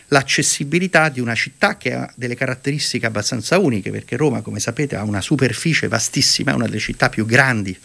l'accessibilità 0.10 1.08
di 1.08 1.22
una 1.22 1.34
città 1.34 1.78
che 1.78 1.94
ha 1.94 2.12
delle 2.16 2.36
caratteristiche 2.36 3.06
abbastanza 3.06 3.58
uniche, 3.58 3.92
perché 3.92 4.18
Roma, 4.18 4.42
come 4.42 4.60
sapete, 4.60 4.98
ha 4.98 5.04
una 5.04 5.22
superficie 5.22 5.88
vastissima, 5.88 6.52
è 6.52 6.54
una 6.54 6.66
delle 6.66 6.80
città 6.80 7.08
più 7.10 7.26
grandi, 7.26 7.76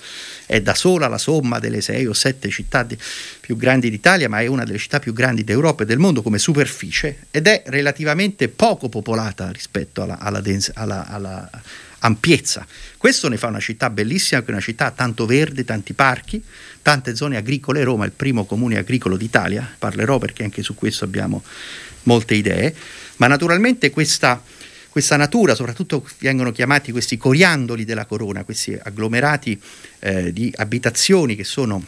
è 0.44 0.60
da 0.60 0.74
sola 0.74 1.06
la 1.06 1.18
somma 1.18 1.60
delle 1.60 1.80
sei 1.80 2.06
o 2.06 2.12
sette 2.12 2.50
città 2.50 2.82
di, 2.82 2.98
più 3.40 3.56
grandi 3.56 3.88
d'Italia, 3.90 4.28
ma 4.28 4.40
è 4.40 4.46
una 4.46 4.64
delle 4.64 4.78
città 4.78 4.98
più 4.98 5.12
grandi 5.12 5.44
d'Europa 5.44 5.84
e 5.84 5.86
del 5.86 5.98
mondo 5.98 6.20
come 6.20 6.38
superficie 6.38 7.26
ed 7.30 7.46
è 7.46 7.62
relativamente 7.66 8.48
poco 8.48 8.88
popolata 8.88 9.50
rispetto 9.52 10.02
alla, 10.02 10.18
alla, 10.18 10.42
alla, 10.74 11.06
alla 11.06 11.50
ampiezza. 12.00 12.66
Questo 12.96 13.28
ne 13.28 13.36
fa 13.36 13.46
una 13.46 13.60
città 13.60 13.90
bellissima, 13.90 14.40
che 14.40 14.48
è 14.48 14.52
una 14.52 14.60
città 14.60 14.90
tanto 14.90 15.26
verde, 15.26 15.64
tanti 15.64 15.92
parchi, 15.92 16.42
tante 16.82 17.14
zone 17.16 17.36
agricole. 17.36 17.82
Roma 17.82 18.04
è 18.04 18.06
il 18.06 18.12
primo 18.12 18.44
comune 18.44 18.78
agricolo 18.78 19.16
d'Italia, 19.16 19.68
parlerò 19.78 20.18
perché 20.18 20.44
anche 20.44 20.62
su 20.62 20.74
questo 20.74 21.04
abbiamo 21.04 21.42
molte 22.04 22.34
idee, 22.34 22.74
ma 23.16 23.26
naturalmente 23.26 23.90
questa, 23.90 24.42
questa 24.88 25.16
natura, 25.16 25.54
soprattutto 25.54 26.06
vengono 26.18 26.52
chiamati 26.52 26.92
questi 26.92 27.16
coriandoli 27.16 27.84
della 27.84 28.06
corona, 28.06 28.44
questi 28.44 28.78
agglomerati 28.80 29.60
eh, 29.98 30.32
di 30.32 30.52
abitazioni 30.56 31.36
che 31.36 31.44
sono 31.44 31.84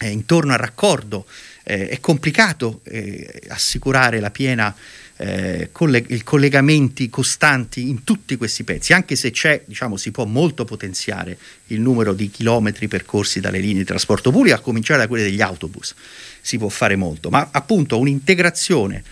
eh, 0.00 0.08
intorno 0.08 0.52
al 0.52 0.58
raccordo, 0.58 1.26
eh, 1.64 1.88
è 1.88 2.00
complicato 2.00 2.80
eh, 2.84 3.42
assicurare 3.48 4.20
la 4.20 4.30
piena 4.30 4.74
eh, 5.16 5.68
coll- 5.72 6.04
i 6.08 6.22
collegamenti 6.22 7.08
costanti 7.08 7.88
in 7.88 8.04
tutti 8.04 8.36
questi 8.36 8.64
pezzi, 8.64 8.92
anche 8.92 9.16
se 9.16 9.30
c'è, 9.30 9.62
diciamo, 9.64 9.96
si 9.96 10.10
può 10.10 10.24
molto 10.24 10.64
potenziare 10.64 11.38
il 11.68 11.80
numero 11.80 12.12
di 12.12 12.30
chilometri 12.30 12.88
percorsi 12.88 13.40
dalle 13.40 13.58
linee 13.58 13.78
di 13.78 13.84
trasporto 13.84 14.30
pubblico, 14.30 14.56
a 14.56 14.60
cominciare 14.60 15.00
da 15.00 15.08
quelle 15.08 15.24
degli 15.24 15.40
autobus 15.40 15.94
si 16.40 16.58
può 16.58 16.68
fare 16.68 16.96
molto, 16.96 17.30
ma 17.30 17.48
appunto 17.52 17.98
un'integrazione 17.98 19.02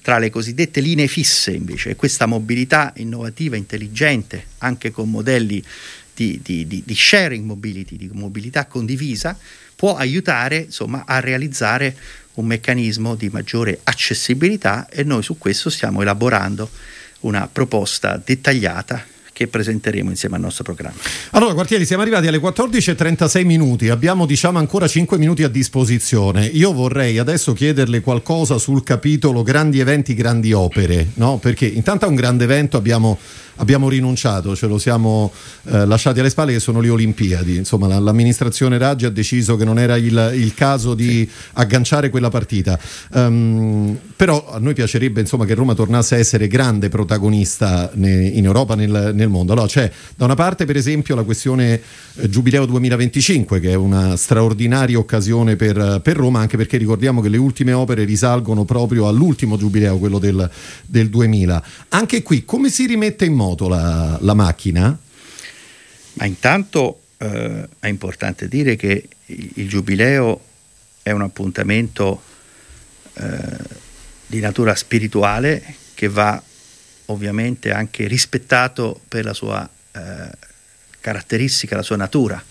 tra 0.00 0.18
le 0.18 0.30
cosiddette 0.30 0.80
linee 0.80 1.06
fisse 1.06 1.50
invece 1.50 1.90
e 1.90 1.96
questa 1.96 2.24
mobilità 2.24 2.94
innovativa, 2.96 3.56
intelligente, 3.56 4.46
anche 4.58 4.90
con 4.90 5.10
modelli 5.10 5.62
di, 6.18 6.66
di, 6.66 6.82
di, 6.84 6.94
sharing 6.94 7.44
mobility, 7.44 7.96
di 7.96 8.10
mobilità 8.12 8.66
condivisa, 8.66 9.38
può 9.76 9.94
aiutare 9.94 10.56
insomma, 10.56 11.04
a 11.06 11.20
realizzare 11.20 11.94
un 12.34 12.46
meccanismo 12.46 13.14
di 13.14 13.28
maggiore 13.28 13.78
accessibilità 13.84 14.88
e 14.88 15.04
noi 15.04 15.22
su 15.22 15.38
questo 15.38 15.70
stiamo 15.70 16.02
elaborando 16.02 16.68
una 17.20 17.46
proposta 17.46 18.20
dettagliata 18.22 19.16
che 19.38 19.46
presenteremo 19.46 20.10
insieme 20.10 20.34
al 20.34 20.40
nostro 20.40 20.64
programma. 20.64 20.98
Allora, 21.30 21.54
Quartieri, 21.54 21.86
siamo 21.86 22.02
arrivati 22.02 22.26
alle 22.26 22.40
14.36 22.40 23.44
minuti, 23.44 23.88
abbiamo 23.88 24.26
diciamo 24.26 24.58
ancora 24.58 24.88
5 24.88 25.16
minuti 25.16 25.44
a 25.44 25.48
disposizione. 25.48 26.44
Io 26.46 26.72
vorrei 26.72 27.18
adesso 27.18 27.52
chiederle 27.52 28.00
qualcosa 28.00 28.58
sul 28.58 28.82
capitolo 28.82 29.44
grandi 29.44 29.78
eventi, 29.78 30.14
grandi 30.14 30.52
opere, 30.52 31.10
no? 31.14 31.38
Perché 31.38 31.66
intanto 31.66 32.04
a 32.04 32.08
un 32.08 32.16
grande 32.16 32.42
evento 32.42 32.76
abbiamo 32.76 33.16
abbiamo 33.58 33.88
rinunciato, 33.88 34.56
ce 34.56 34.66
lo 34.66 34.78
siamo 34.78 35.32
eh, 35.64 35.84
lasciati 35.86 36.20
alle 36.20 36.30
spalle 36.30 36.52
che 36.52 36.60
sono 36.60 36.80
le 36.80 36.88
Olimpiadi. 36.88 37.56
Insomma, 37.56 37.86
la, 37.86 37.98
l'amministrazione 37.98 38.78
Raggi 38.78 39.04
ha 39.04 39.10
deciso 39.10 39.56
che 39.56 39.64
non 39.64 39.78
era 39.78 39.96
il, 39.96 40.32
il 40.34 40.54
caso 40.54 40.94
di 40.94 41.28
agganciare 41.54 42.10
quella 42.10 42.28
partita. 42.28 42.78
Um, 43.12 43.98
però 44.16 44.50
a 44.50 44.58
noi 44.58 44.74
piacerebbe 44.74 45.20
insomma, 45.20 45.44
che 45.44 45.54
Roma 45.54 45.74
tornasse 45.74 46.16
a 46.16 46.18
essere 46.18 46.48
grande 46.48 46.88
protagonista 46.88 47.90
ne, 47.94 48.28
in 48.28 48.44
Europa, 48.44 48.74
nel, 48.74 49.12
nel 49.14 49.27
mondo. 49.30 49.52
Allora, 49.52 49.66
c'è 49.66 49.90
da 50.16 50.24
una 50.24 50.34
parte, 50.34 50.64
per 50.64 50.76
esempio, 50.76 51.14
la 51.14 51.22
questione 51.22 51.80
eh, 52.16 52.28
Giubileo 52.28 52.66
2025, 52.66 53.60
che 53.60 53.70
è 53.70 53.74
una 53.74 54.16
straordinaria 54.16 54.98
occasione 54.98 55.56
per, 55.56 56.00
per, 56.02 56.16
Roma, 56.16 56.40
anche 56.40 56.56
perché 56.56 56.76
ricordiamo 56.76 57.20
che 57.20 57.28
le 57.28 57.36
ultime 57.36 57.72
opere 57.72 58.04
risalgono 58.04 58.64
proprio 58.64 59.08
all'ultimo 59.08 59.56
Giubileo, 59.56 59.98
quello 59.98 60.18
del, 60.18 60.50
del 60.86 61.08
2000. 61.08 61.62
Anche 61.88 62.22
qui, 62.22 62.44
come 62.44 62.70
si 62.70 62.86
rimette 62.86 63.24
in 63.24 63.34
moto 63.34 63.68
la, 63.68 64.18
la 64.20 64.34
macchina? 64.34 64.98
Ma 66.14 66.24
intanto 66.24 67.00
eh, 67.18 67.68
è 67.78 67.86
importante 67.88 68.48
dire 68.48 68.76
che 68.76 69.08
il, 69.26 69.50
il, 69.54 69.68
giubileo 69.68 70.40
è 71.02 71.10
un 71.10 71.22
appuntamento 71.22 72.22
eh, 73.14 73.76
di 74.26 74.40
natura 74.40 74.74
spirituale 74.74 75.62
che 75.94 76.08
va 76.08 76.40
ovviamente 77.10 77.72
anche 77.72 78.06
rispettato 78.06 79.00
per 79.08 79.24
la 79.24 79.34
sua 79.34 79.68
eh, 79.92 80.30
caratteristica, 81.00 81.76
la 81.76 81.82
sua 81.82 81.96
natura. 81.96 82.42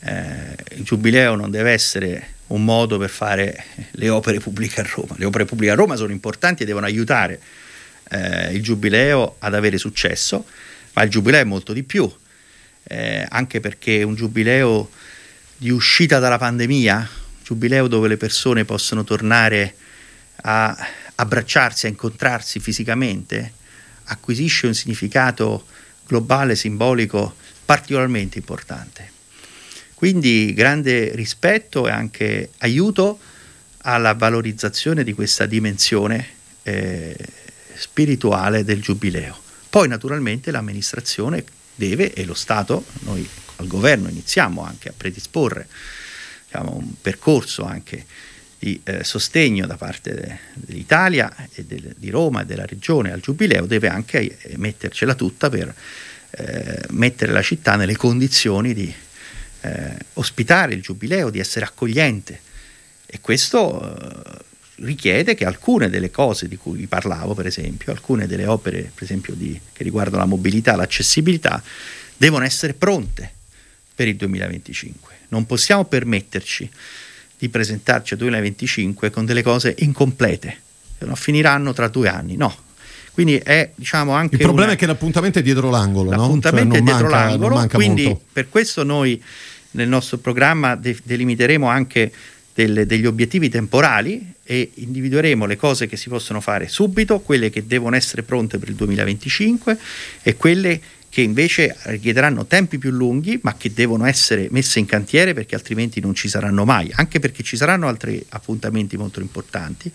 Eh, 0.00 0.56
il 0.76 0.84
giubileo 0.84 1.34
non 1.34 1.50
deve 1.50 1.72
essere 1.72 2.32
un 2.48 2.64
modo 2.64 2.98
per 2.98 3.08
fare 3.08 3.64
le 3.92 4.08
opere 4.10 4.38
pubbliche 4.38 4.80
a 4.80 4.88
Roma. 4.94 5.14
Le 5.16 5.24
opere 5.24 5.44
pubbliche 5.44 5.72
a 5.72 5.74
Roma 5.74 5.96
sono 5.96 6.12
importanti 6.12 6.62
e 6.62 6.66
devono 6.66 6.86
aiutare 6.86 7.40
eh, 8.10 8.52
il 8.52 8.62
giubileo 8.62 9.36
ad 9.38 9.54
avere 9.54 9.78
successo, 9.78 10.44
ma 10.92 11.02
il 11.02 11.10
giubileo 11.10 11.40
è 11.40 11.44
molto 11.44 11.72
di 11.72 11.82
più, 11.82 12.10
eh, 12.84 13.26
anche 13.28 13.60
perché 13.60 14.02
un 14.02 14.14
giubileo 14.14 14.90
di 15.56 15.70
uscita 15.70 16.18
dalla 16.18 16.38
pandemia, 16.38 16.96
un 16.96 17.42
giubileo 17.42 17.88
dove 17.88 18.08
le 18.08 18.18
persone 18.18 18.66
possono 18.66 19.04
tornare 19.04 19.74
a 20.42 20.76
abbracciarsi, 21.14 21.86
a 21.86 21.88
incontrarsi 21.88 22.60
fisicamente, 22.60 23.52
acquisisce 24.04 24.66
un 24.66 24.74
significato 24.74 25.66
globale, 26.06 26.54
simbolico 26.56 27.34
particolarmente 27.64 28.38
importante. 28.38 29.12
Quindi 29.94 30.52
grande 30.54 31.14
rispetto 31.14 31.86
e 31.88 31.90
anche 31.90 32.50
aiuto 32.58 33.18
alla 33.78 34.14
valorizzazione 34.14 35.04
di 35.04 35.12
questa 35.12 35.46
dimensione 35.46 36.26
eh, 36.62 37.16
spirituale 37.74 38.64
del 38.64 38.80
giubileo. 38.80 39.40
Poi 39.68 39.88
naturalmente 39.88 40.50
l'amministrazione 40.50 41.44
deve 41.74 42.12
e 42.12 42.24
lo 42.24 42.34
Stato, 42.34 42.84
noi 43.00 43.26
al 43.56 43.66
governo 43.66 44.08
iniziamo 44.08 44.62
anche 44.62 44.88
a 44.88 44.94
predisporre 44.96 45.68
diciamo, 46.44 46.76
un 46.76 46.92
percorso 47.00 47.64
anche 47.64 48.04
di 48.64 48.80
eh, 48.84 49.04
sostegno 49.04 49.66
da 49.66 49.76
parte 49.76 50.14
de, 50.14 50.38
dell'Italia 50.54 51.30
e 51.52 51.64
del, 51.64 51.94
di 51.98 52.08
Roma 52.08 52.40
e 52.40 52.46
della 52.46 52.64
regione 52.64 53.12
al 53.12 53.20
giubileo, 53.20 53.66
deve 53.66 53.88
anche 53.88 54.38
eh, 54.38 54.56
mettercela 54.56 55.14
tutta 55.14 55.50
per 55.50 55.74
eh, 56.30 56.80
mettere 56.92 57.32
la 57.32 57.42
città 57.42 57.76
nelle 57.76 57.94
condizioni 57.94 58.72
di 58.72 58.92
eh, 59.60 59.96
ospitare 60.14 60.72
il 60.72 60.80
giubileo, 60.80 61.28
di 61.28 61.40
essere 61.40 61.66
accogliente. 61.66 62.40
E 63.04 63.20
questo 63.20 63.82
eh, 63.82 64.42
richiede 64.76 65.34
che 65.34 65.44
alcune 65.44 65.90
delle 65.90 66.10
cose 66.10 66.48
di 66.48 66.56
cui 66.56 66.78
vi 66.78 66.86
parlavo, 66.86 67.34
per 67.34 67.44
esempio, 67.44 67.92
alcune 67.92 68.26
delle 68.26 68.46
opere, 68.46 68.90
per 68.94 69.02
esempio, 69.02 69.34
di, 69.34 69.60
che 69.74 69.84
riguardano 69.84 70.22
la 70.22 70.28
mobilità, 70.28 70.74
l'accessibilità, 70.74 71.62
devono 72.16 72.46
essere 72.46 72.72
pronte 72.72 73.30
per 73.94 74.08
il 74.08 74.16
2025. 74.16 75.12
Non 75.28 75.44
possiamo 75.44 75.84
permetterci 75.84 76.70
di 77.38 77.48
presentarci 77.48 78.14
al 78.14 78.18
2025 78.20 79.10
con 79.10 79.24
delle 79.24 79.42
cose 79.42 79.74
incomplete, 79.78 80.58
non 81.00 81.16
finiranno 81.16 81.72
tra 81.72 81.88
due 81.88 82.08
anni. 82.08 82.36
No. 82.36 82.54
Quindi 83.12 83.36
è 83.36 83.70
diciamo 83.74 84.12
anche. 84.12 84.34
Il 84.34 84.40
problema 84.40 84.68
una... 84.68 84.74
è 84.74 84.76
che 84.76 84.86
l'appuntamento 84.86 85.38
è 85.38 85.42
dietro 85.42 85.70
l'angolo. 85.70 86.10
L'appuntamento 86.10 86.68
no? 86.68 86.74
cioè 86.74 86.80
è 86.80 86.84
dietro 86.84 87.08
manca, 87.08 87.26
l'angolo. 87.26 87.66
Quindi 87.68 88.04
molto. 88.04 88.22
per 88.32 88.48
questo 88.48 88.82
noi 88.82 89.22
nel 89.72 89.88
nostro 89.88 90.18
programma 90.18 90.74
de- 90.74 90.98
delimiteremo 91.02 91.68
anche 91.68 92.12
delle, 92.54 92.86
degli 92.86 93.06
obiettivi 93.06 93.48
temporali 93.48 94.32
e 94.44 94.70
individueremo 94.74 95.46
le 95.46 95.56
cose 95.56 95.86
che 95.86 95.96
si 95.96 96.08
possono 96.08 96.40
fare 96.40 96.68
subito, 96.68 97.20
quelle 97.20 97.50
che 97.50 97.66
devono 97.66 97.96
essere 97.96 98.22
pronte 98.22 98.58
per 98.58 98.68
il 98.68 98.74
2025 98.74 99.78
e 100.22 100.36
quelle 100.36 100.80
che 101.14 101.20
invece 101.20 101.76
richiederanno 101.82 102.44
tempi 102.44 102.76
più 102.76 102.90
lunghi 102.90 103.38
ma 103.40 103.54
che 103.56 103.72
devono 103.72 104.04
essere 104.04 104.48
messe 104.50 104.80
in 104.80 104.86
cantiere 104.86 105.32
perché 105.32 105.54
altrimenti 105.54 106.00
non 106.00 106.12
ci 106.12 106.28
saranno 106.28 106.64
mai, 106.64 106.90
anche 106.92 107.20
perché 107.20 107.44
ci 107.44 107.56
saranno 107.56 107.86
altri 107.86 108.26
appuntamenti 108.30 108.96
molto 108.96 109.20
importanti, 109.20 109.88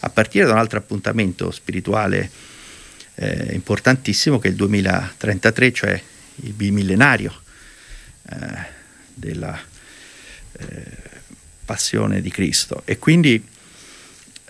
a 0.00 0.10
partire 0.10 0.44
da 0.44 0.54
un 0.54 0.58
altro 0.58 0.80
appuntamento 0.80 1.52
spirituale 1.52 2.28
eh, 3.14 3.50
importantissimo 3.52 4.40
che 4.40 4.48
è 4.48 4.50
il 4.50 4.56
2033, 4.56 5.72
cioè 5.72 6.02
il 6.34 6.52
bimillenario 6.54 7.32
eh, 8.28 8.36
della... 9.14 9.56
Eh, 10.58 11.10
passione 11.64 12.20
di 12.20 12.30
Cristo. 12.30 12.82
E 12.84 12.98
quindi 12.98 13.42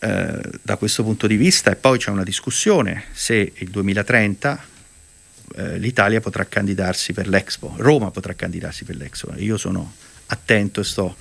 eh, 0.00 0.40
da 0.62 0.76
questo 0.76 1.04
punto 1.04 1.26
di 1.26 1.36
vista, 1.36 1.70
e 1.70 1.76
poi 1.76 1.98
c'è 1.98 2.10
una 2.10 2.24
discussione 2.24 3.04
se 3.12 3.52
il 3.54 3.68
2030 3.68 4.70
eh, 5.54 5.78
l'Italia 5.78 6.20
potrà 6.20 6.44
candidarsi 6.44 7.12
per 7.12 7.28
l'Expo, 7.28 7.74
Roma 7.76 8.10
potrà 8.10 8.34
candidarsi 8.34 8.84
per 8.84 8.96
l'Expo. 8.96 9.32
Io 9.36 9.56
sono 9.56 9.92
attento 10.26 10.80
e 10.80 10.84
sto 10.84 11.16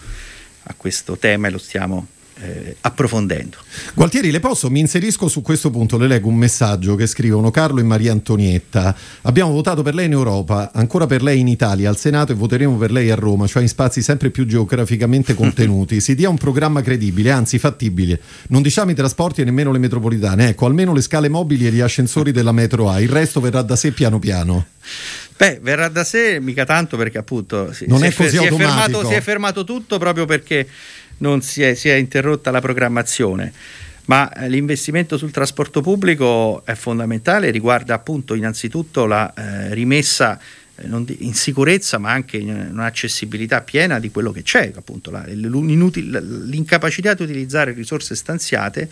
a 0.64 0.74
questo 0.76 1.18
tema 1.18 1.48
e 1.48 1.52
lo 1.52 1.58
stiamo 1.58 2.08
eh, 2.42 2.76
approfondendo. 2.82 3.58
Gualtieri, 3.94 4.32
le 4.32 4.40
posso? 4.40 4.70
Mi 4.70 4.80
inserisco 4.80 5.28
su 5.28 5.42
questo 5.42 5.70
punto, 5.70 5.98
le 5.98 6.08
leggo 6.08 6.28
un 6.28 6.36
messaggio 6.36 6.96
che 6.96 7.06
scrivono 7.06 7.52
Carlo 7.52 7.80
e 7.80 7.84
Maria 7.84 8.12
Antonietta. 8.12 8.96
Abbiamo 9.22 9.52
votato 9.52 9.84
per 9.84 9.94
lei 9.94 10.08
in 10.08 10.14
Europa, 10.14 10.72
ancora 10.74 11.06
per 11.06 11.22
lei 11.22 11.40
in 11.40 11.48
Italia, 11.48 11.90
al 11.90 11.98
Senato 11.98 12.32
e 12.32 12.36
voteremo 12.36 12.78
per 12.78 12.92
lei 12.92 13.12
a 13.12 13.16
Roma, 13.16 13.48
cioè 13.48 13.62
in 13.62 13.68
spazi 13.68 14.02
sempre 14.02 14.30
più 14.30 14.46
geograficamente 14.46 15.34
contenuti. 15.36 16.00
Si 16.12 16.16
dia 16.16 16.30
un 16.30 16.38
programma 16.38 16.82
credibile, 16.82 17.32
anzi 17.32 17.60
fattibile. 17.60 18.20
Non 18.48 18.64
diciamo 18.64 18.92
i 18.92 18.96
trasporti 18.96 19.42
e 19.42 19.44
nemmeno 19.44 19.72
le 19.72 19.78
metropolitane, 19.78 20.50
ecco, 20.50 20.66
almeno 20.66 20.94
le 20.94 21.02
scale 21.02 21.30
mobili 21.30 21.68
e 21.68 21.72
gli 21.72 21.80
ascensori 21.80 22.32
della 22.32 22.52
metro 22.52 22.90
A, 22.90 23.00
il 23.00 23.08
resto 23.08 23.40
verrà 23.40 23.62
da 23.62 23.76
sé 23.76 23.92
piano 23.92 24.18
piano. 24.18 24.66
Beh, 25.38 25.60
verrà 25.62 25.90
da 25.90 26.04
sé 26.04 26.40
mica 26.40 26.66
tanto 26.66 26.98
perché 26.98 27.18
appunto 27.18 27.72
si, 27.72 27.86
non 27.88 28.00
si 28.00 28.06
è, 28.06 28.14
così 28.14 28.38
si 28.38 28.46
È 28.46 28.52
fermato, 28.52 29.06
si 29.06 29.14
è 29.14 29.22
fermato 29.22 29.64
tutto 29.64 29.98
proprio 29.98 30.26
perché 30.26 30.68
non 31.22 31.42
si 31.42 31.64
è, 31.64 31.74
si 31.74 31.90
è 31.90 31.96
interrotta 31.96 32.52
la 32.52 32.62
programmazione 32.62 33.54
ma 34.06 34.32
eh, 34.34 34.50
l'investimento 34.50 35.18
sul 35.18 35.32
trasporto 35.32 35.82
pubblico 35.82 36.64
è 36.66 36.74
fondamentale, 36.76 37.50
riguarda 37.50 37.94
appunto 37.94 38.34
innanzitutto 38.34 39.06
la 39.06 39.34
eh, 39.34 39.74
rimessa 39.74 40.40
eh, 40.76 40.88
in 41.20 41.34
sicurezza 41.34 41.98
ma 41.98 42.12
anche 42.12 42.38
in 42.38 42.70
un'accessibilità 42.72 43.62
piena 43.62 44.00
di 44.00 44.12
quello 44.12 44.32
che 44.32 44.44
c'è, 44.44 44.72
appunto 44.76 45.12
la, 45.12 45.24
l'incapacità 45.26 47.14
di 47.14 47.24
utilizzare 47.24 47.72
risorse 47.74 48.16
stanziate 48.16 48.90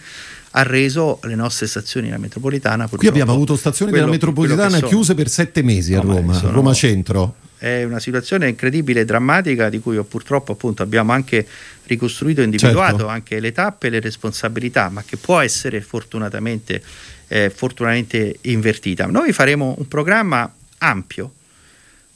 ha 0.52 0.64
reso 0.64 1.20
le 1.24 1.36
nostre 1.36 1.68
stazioni 1.68 2.08
della 2.08 2.20
metropolitana 2.20 2.88
Qui 2.88 3.08
abbiamo 3.08 3.34
avuto 3.34 3.56
stazioni 3.56 3.92
quello, 3.92 4.06
della 4.06 4.18
metropolitana 4.18 4.80
chiuse 4.80 5.16
per 5.16 5.30
sette 5.30 5.62
mesi 5.64 5.94
a 5.96 6.02
Roma, 6.02 6.34
sono, 6.34 6.54
Roma 6.54 6.74
Centro 6.74 7.36
è 7.60 7.84
una 7.84 8.00
situazione 8.00 8.48
incredibile 8.48 9.02
e 9.02 9.06
drammatica 9.06 9.70
di 9.70 9.80
cui 9.80 10.02
purtroppo 10.04 10.54
appunto 10.54 10.82
abbiamo 10.82 11.12
anche 11.12 11.46
ricostruito 11.84 12.40
e 12.40 12.46
individuato 12.46 12.98
certo. 12.98 13.08
anche 13.08 13.40
le 13.42 13.52
tappe 13.52 13.88
e 13.88 13.90
le 13.90 14.00
responsabilità, 14.00 14.88
ma 14.88 15.04
che 15.04 15.18
può 15.18 15.40
essere 15.40 15.82
fortunatamente, 15.82 16.82
eh, 17.28 17.50
fortunatamente 17.50 18.38
invertita. 18.42 19.06
Noi 19.08 19.34
faremo 19.34 19.76
un 19.78 19.88
programma 19.90 20.52
ampio, 20.78 21.34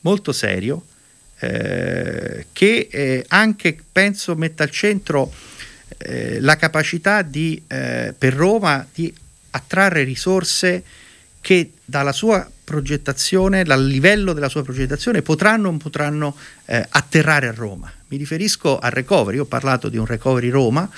molto 0.01 0.32
serio, 0.32 0.86
eh, 1.39 2.45
che 2.53 2.88
eh, 2.89 3.25
anche 3.27 3.77
penso 3.91 4.36
metta 4.36 4.63
al 4.63 4.71
centro 4.71 5.34
eh, 5.97 6.39
la 6.39 6.56
capacità 6.56 7.21
di, 7.21 7.62
eh, 7.67 8.13
per 8.17 8.34
Roma 8.34 8.88
di 8.93 9.13
attrarre 9.51 10.03
risorse 10.03 10.84
che 11.43 11.73
dalla 11.84 12.13
sua 12.13 12.49
progettazione, 12.63 13.65
dal 13.65 13.86
livello 13.86 14.32
della 14.32 14.47
sua 14.47 14.63
progettazione, 14.63 15.21
potranno 15.21 15.67
o 15.67 15.71
non 15.71 15.77
potranno 15.77 16.38
eh, 16.63 16.86
atterrare 16.89 17.49
a 17.49 17.51
Roma. 17.51 17.91
Mi 18.08 18.15
riferisco 18.15 18.79
al 18.79 18.91
recovery, 18.91 19.39
ho 19.39 19.45
parlato 19.45 19.89
di 19.89 19.97
un 19.97 20.06
recovery 20.06 20.47
Roma 20.47 20.89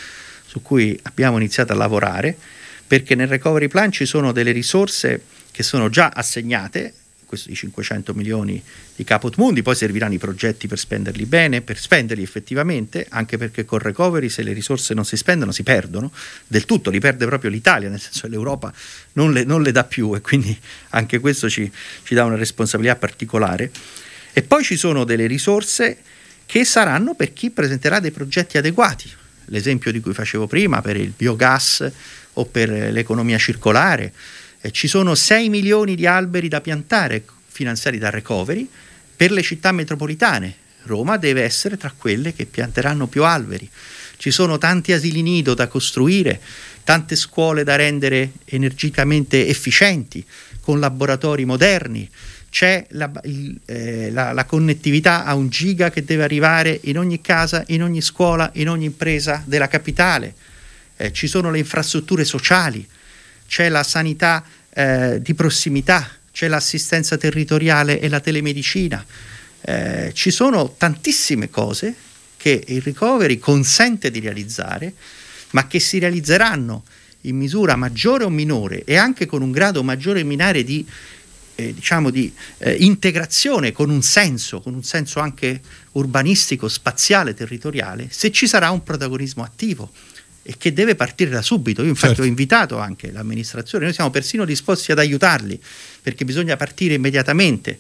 su 0.45 0.62
cui 0.62 0.97
abbiamo 1.01 1.38
iniziato 1.38 1.73
a 1.73 1.75
lavorare, 1.75 2.38
perché 2.86 3.15
nel 3.15 3.27
recovery 3.27 3.67
plan 3.67 3.91
ci 3.91 4.05
sono 4.05 4.31
delle 4.31 4.51
risorse 4.51 5.23
che 5.49 5.63
sono 5.63 5.89
già 5.89 6.12
assegnate 6.13 6.93
di 7.45 7.56
500 7.56 8.13
milioni 8.13 8.62
di 8.95 9.04
Caput 9.04 9.36
Mundi, 9.38 9.62
poi 9.62 9.76
serviranno 9.76 10.13
i 10.13 10.17
progetti 10.17 10.67
per 10.67 10.80
spenderli 10.80 11.26
bene, 11.26 11.62
per 11.62 11.78
spenderli 11.78 12.24
effettivamente, 12.24 13.06
anche 13.10 13.38
perché 13.38 13.65
con 13.65 13.80
recovery 13.80 14.30
se 14.30 14.43
le 14.43 14.54
risorse 14.54 14.93
non 14.93 15.06
si 15.06 15.17
spendono 15.17 15.52
si 15.52 15.63
perdono 15.63 16.12
del 16.48 16.65
tutto, 16.65 16.89
li 16.89 17.00
perde 17.00 17.26
proprio 17.26 17.50
l'Italia, 17.50 17.89
nel 17.89 18.00
senso 18.00 18.21
che 18.21 18.30
l'Europa 18.30 18.74
non 19.13 19.34
le, 19.34 19.43
non 19.43 19.62
le 19.62 19.71
dà 19.71 19.84
più 19.84 20.15
e 20.15 20.21
quindi 20.21 20.58
anche 20.89 21.19
questo 21.19 21.50
ci, 21.50 21.71
ci 22.04 22.13
dà 22.13 22.24
una 22.24 22.36
responsabilità 22.36 22.95
particolare. 22.95 23.71
E 24.34 24.41
poi 24.41 24.63
ci 24.63 24.76
sono 24.76 25.04
delle 25.04 25.28
risorse 25.28 25.98
che 26.45 26.65
saranno 26.65 27.15
per 27.15 27.34
chi 27.34 27.52
presenterà 27.52 28.00
dei 28.00 28.12
progetti 28.12 28.58
adeguati, 28.58 29.10
l'esempio 29.45 29.91
di 29.91 30.00
cui 30.00 30.13
facevo 30.13 30.48
prima 30.48 30.82
per 30.82 30.98
il 30.98 31.13
biogas 31.15 31.91
o 32.34 32.45
per 32.45 32.69
l'economia 32.69 33.38
circolare 33.38 34.13
eh, 34.65 34.71
ci 34.71 34.88
sono 34.88 35.13
6 35.13 35.49
milioni 35.49 35.93
di 35.93 36.08
alberi 36.08 36.47
da 36.47 36.60
piantare 36.60 37.23
finanziati 37.45 37.99
da 37.99 38.10
recovery 38.10 38.67
per 39.15 39.32
le 39.32 39.43
città 39.43 39.71
metropolitane. 39.71 40.56
Roma 40.86 41.17
deve 41.17 41.43
essere 41.43 41.78
tra 41.78 41.93
quelle 41.95 42.34
che 42.34 42.45
pianteranno 42.45 43.06
più 43.06 43.23
alberi. 43.23 43.69
Ci 44.17 44.32
sono 44.32 44.58
tanti 44.58 44.91
asili 44.91 45.21
nido 45.21 45.54
da 45.54 45.67
costruire, 45.67 46.41
tante 46.84 47.15
scuole 47.15 47.63
da 47.63 47.75
rendere 47.75 48.32
energicamente 48.45 49.47
efficienti, 49.47 50.25
con 50.62 50.80
laboratori 50.80 51.45
moderni. 51.45 52.10
C'è 52.49 52.88
la, 52.91 53.12
il, 53.25 53.60
eh, 53.65 54.10
la, 54.10 54.32
la 54.32 54.45
connettività 54.45 55.25
a 55.25 55.36
un 55.36 55.49
giga 55.49 55.91
che 55.91 56.04
deve 56.04 56.23
arrivare 56.23 56.80
in 56.84 56.97
ogni 56.97 57.21
casa, 57.21 57.63
in 57.67 57.84
ogni 57.84 58.01
scuola, 58.01 58.49
in 58.56 58.69
ogni 58.69 58.86
impresa 58.86 59.43
della 59.45 59.67
capitale. 59.67 60.34
Eh, 60.97 61.13
ci 61.13 61.28
sono 61.28 61.51
le 61.51 61.60
infrastrutture 61.60 62.23
sociali 62.23 62.88
c'è 63.47 63.69
la 63.69 63.84
sanità 63.84 64.43
eh, 64.73 65.21
di 65.21 65.34
prossimità, 65.34 66.10
c'è 66.31 66.47
l'assistenza 66.47 67.17
territoriale 67.17 67.99
e 67.99 68.10
la 68.10 68.19
telemedicina. 68.19 69.03
Eh, 69.62 70.12
ci 70.13 70.31
sono 70.31 70.75
tantissime 70.77 71.49
cose 71.49 71.95
che 72.38 72.63
il 72.67 72.81
recovery 72.81 73.39
consente 73.39 74.12
di 74.12 74.19
realizzare, 74.19 74.93
ma 75.51 75.67
che 75.67 75.79
si 75.79 75.97
realizzeranno 75.97 76.84
in 77.21 77.38
misura 77.38 77.75
maggiore 77.75 78.23
o 78.23 78.29
minore 78.29 78.84
e 78.84 78.97
anche 78.97 79.25
con 79.25 79.41
un 79.41 79.51
grado 79.51 79.81
maggiore 79.84 80.21
o 80.21 80.25
minore 80.25 80.63
di, 80.63 80.86
eh, 81.55 81.73
diciamo 81.73 82.10
di 82.10 82.31
eh, 82.60 82.75
integrazione 82.79 83.71
con 83.71 83.89
un 83.89 84.03
senso, 84.03 84.62
con 84.62 84.73
un 84.73 84.84
senso 84.84 85.19
anche 85.19 85.62
urbanistico, 85.93 86.67
spaziale, 86.67 87.34
territoriale, 87.34 88.08
se 88.12 88.31
ci 88.31 88.47
sarà 88.47 88.69
un 88.69 88.84
protagonismo 88.84 89.43
attivo 89.43 89.89
e 90.47 90.55
che 90.60 90.73
deve 90.73 90.93
partire 90.93 91.31
da 91.31 91.41
subito. 91.41 91.82
Io 91.82 91.89
infatti 91.89 92.07
Certo. 92.07 92.22
ho 92.22 92.26
invitato 92.26 92.78
anche 92.78 93.11
l'amministrazione, 93.11 93.86
noi 93.86 93.93
siamo 93.95 94.11
persino 94.11 94.45
disposti 94.45 94.91
ad 94.91 94.99
aiutarli 94.99 95.59
perché 96.03 96.24
bisogna 96.24 96.55
partire 96.55 96.93
immediatamente 96.93 97.80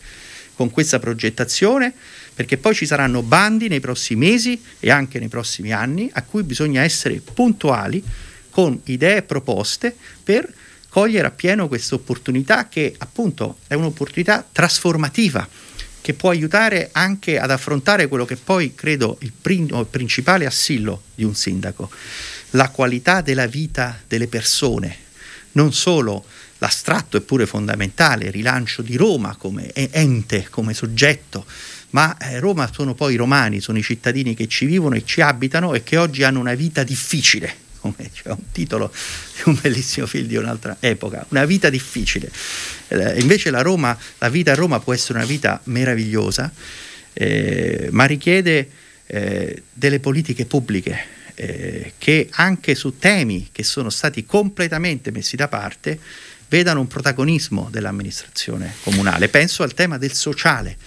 con 0.55 0.71
questa 0.71 0.97
progettazione 0.97 1.93
perché 2.33 2.57
poi 2.57 2.73
ci 2.73 2.87
saranno 2.87 3.21
bandi 3.21 3.67
nei 3.67 3.79
prossimi 3.79 4.27
mesi 4.27 4.59
e 4.79 4.89
anche 4.89 5.19
nei 5.19 5.27
prossimi 5.27 5.71
anni 5.73 6.09
a 6.11 6.23
cui 6.23 6.41
bisogna 6.41 6.81
essere 6.81 7.21
puntuali 7.21 8.03
con 8.49 8.79
idee 8.85 9.17
e 9.17 9.21
proposte 9.21 9.95
per 10.23 10.51
cogliere 10.89 11.27
appieno 11.27 11.67
questa 11.67 11.93
opportunità 11.93 12.67
che 12.67 12.95
appunto 12.97 13.59
è 13.67 13.75
un'opportunità 13.75 14.43
trasformativa 14.51 15.47
che 16.05 16.13
può 16.13 16.29
aiutare 16.29 16.89
anche 16.91 17.39
ad 17.39 17.49
affrontare 17.49 18.07
quello 18.07 18.25
che 18.25 18.35
poi 18.35 18.75
credo 18.75 19.17
il 19.21 19.31
primo 19.31 19.81
e 19.81 19.85
principale 19.85 20.45
assillo 20.45 21.01
di 21.15 21.23
un 21.23 21.33
sindaco, 21.33 21.89
la 22.51 22.69
qualità 22.69 23.21
della 23.21 23.47
vita 23.47 23.99
delle 24.07 24.27
persone, 24.27 24.95
non 25.53 25.73
solo 25.73 26.23
l'astratto 26.59 27.17
eppure 27.17 27.47
fondamentale 27.47 28.29
rilancio 28.29 28.83
di 28.83 28.95
Roma 28.97 29.35
come 29.35 29.73
ente, 29.73 30.45
come 30.51 30.75
soggetto, 30.75 31.43
ma 31.89 32.15
eh, 32.17 32.39
Roma 32.39 32.69
sono 32.71 32.93
poi 32.93 33.15
i 33.15 33.17
romani, 33.17 33.59
sono 33.59 33.79
i 33.79 33.83
cittadini 33.83 34.35
che 34.35 34.47
ci 34.47 34.67
vivono 34.67 34.93
e 34.93 35.03
ci 35.03 35.21
abitano 35.21 35.73
e 35.73 35.81
che 35.81 35.97
oggi 35.97 36.21
hanno 36.21 36.39
una 36.39 36.53
vita 36.53 36.83
difficile, 36.83 37.51
come 37.93 38.09
c'è 38.11 38.29
un 38.29 38.51
titolo 38.51 38.91
di 39.35 39.41
un 39.45 39.59
bellissimo 39.61 40.07
film 40.07 40.27
di 40.27 40.35
un'altra 40.35 40.77
epoca, 40.79 41.25
una 41.29 41.45
vita 41.45 41.69
difficile. 41.69 42.31
Eh, 42.87 43.19
invece 43.19 43.51
la, 43.51 43.61
Roma, 43.61 43.97
la 44.17 44.29
vita 44.29 44.53
a 44.53 44.55
Roma 44.55 44.79
può 44.79 44.93
essere 44.93 45.19
una 45.19 45.27
vita 45.27 45.59
meravigliosa, 45.65 46.51
eh, 47.13 47.89
ma 47.91 48.05
richiede 48.05 48.69
eh, 49.05 49.63
delle 49.71 49.99
politiche 49.99 50.45
pubbliche 50.45 51.13
eh, 51.35 51.93
che 51.97 52.27
anche 52.31 52.75
su 52.75 52.97
temi 52.97 53.49
che 53.51 53.63
sono 53.63 53.89
stati 53.89 54.25
completamente 54.25 55.11
messi 55.11 55.35
da 55.35 55.47
parte 55.47 55.99
vedano 56.47 56.79
un 56.79 56.87
protagonismo 56.87 57.69
dell'amministrazione 57.71 58.73
comunale. 58.81 59.29
Penso 59.29 59.63
al 59.63 59.73
tema 59.73 59.97
del 59.97 60.13
sociale 60.13 60.77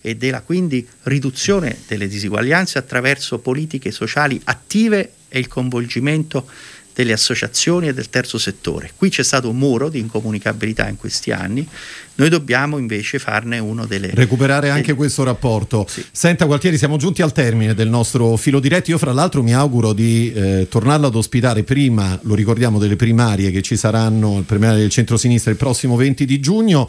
e 0.00 0.16
della 0.16 0.42
quindi 0.42 0.86
riduzione 1.04 1.78
delle 1.86 2.06
disuguaglianze 2.08 2.76
attraverso 2.76 3.38
politiche 3.38 3.90
sociali 3.90 4.38
attive 4.44 5.12
e 5.34 5.40
il 5.40 5.48
coinvolgimento 5.48 6.46
delle 6.94 7.12
associazioni 7.12 7.88
e 7.88 7.92
del 7.92 8.08
terzo 8.08 8.38
settore. 8.38 8.92
Qui 8.94 9.08
c'è 9.08 9.24
stato 9.24 9.50
un 9.50 9.58
muro 9.58 9.88
di 9.88 9.98
incomunicabilità 9.98 10.88
in 10.88 10.96
questi 10.96 11.32
anni, 11.32 11.66
noi 12.14 12.28
dobbiamo 12.28 12.78
invece 12.78 13.18
farne 13.18 13.58
uno 13.58 13.84
delle... 13.84 14.12
Recuperare 14.14 14.70
anche 14.70 14.82
delle- 14.82 14.96
questo 14.96 15.24
rapporto. 15.24 15.84
Sì. 15.88 16.04
Senta 16.12 16.44
Gualtieri, 16.44 16.78
siamo 16.78 16.96
giunti 16.96 17.20
al 17.20 17.32
termine 17.32 17.74
del 17.74 17.88
nostro 17.88 18.36
filo 18.36 18.60
diretto. 18.60 18.92
Io 18.92 18.98
fra 18.98 19.12
l'altro 19.12 19.42
mi 19.42 19.52
auguro 19.52 19.92
di 19.92 20.32
eh, 20.32 20.68
tornarlo 20.70 21.08
ad 21.08 21.16
ospitare 21.16 21.64
prima, 21.64 22.16
lo 22.22 22.36
ricordiamo, 22.36 22.78
delle 22.78 22.94
primarie 22.94 23.50
che 23.50 23.60
ci 23.60 23.76
saranno, 23.76 24.38
il 24.38 24.44
primarie 24.44 24.78
del 24.78 24.90
centro-sinistra 24.90 25.50
il 25.50 25.56
prossimo 25.56 25.96
20 25.96 26.24
di 26.24 26.38
giugno. 26.38 26.88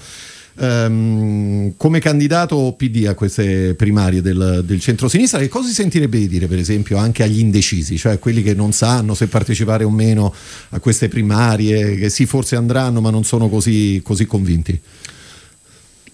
Ehm, 0.57 1.73
come 1.75 1.99
candidato 1.99 2.73
PD 2.77 3.07
a 3.07 3.13
queste 3.13 3.73
primarie 3.75 4.21
del, 4.21 4.61
del 4.63 4.79
centro-sinistra, 4.79 5.39
che 5.39 5.49
cosa 5.49 5.67
si 5.67 5.73
sentirebbe 5.73 6.17
di 6.17 6.27
dire, 6.27 6.47
per 6.47 6.57
esempio, 6.57 6.97
anche 6.97 7.23
agli 7.23 7.39
indecisi, 7.39 7.97
cioè 7.97 8.19
quelli 8.19 8.41
che 8.41 8.53
non 8.53 8.71
sanno 8.71 9.13
se 9.13 9.27
partecipare 9.27 9.83
o 9.83 9.89
meno 9.89 10.33
a 10.69 10.79
queste 10.79 11.09
primarie, 11.09 11.95
che 11.95 12.09
sì, 12.09 12.25
forse 12.25 12.55
andranno, 12.55 13.01
ma 13.01 13.09
non 13.09 13.25
sono 13.25 13.49
così, 13.49 13.99
così 14.03 14.25
convinti? 14.25 14.79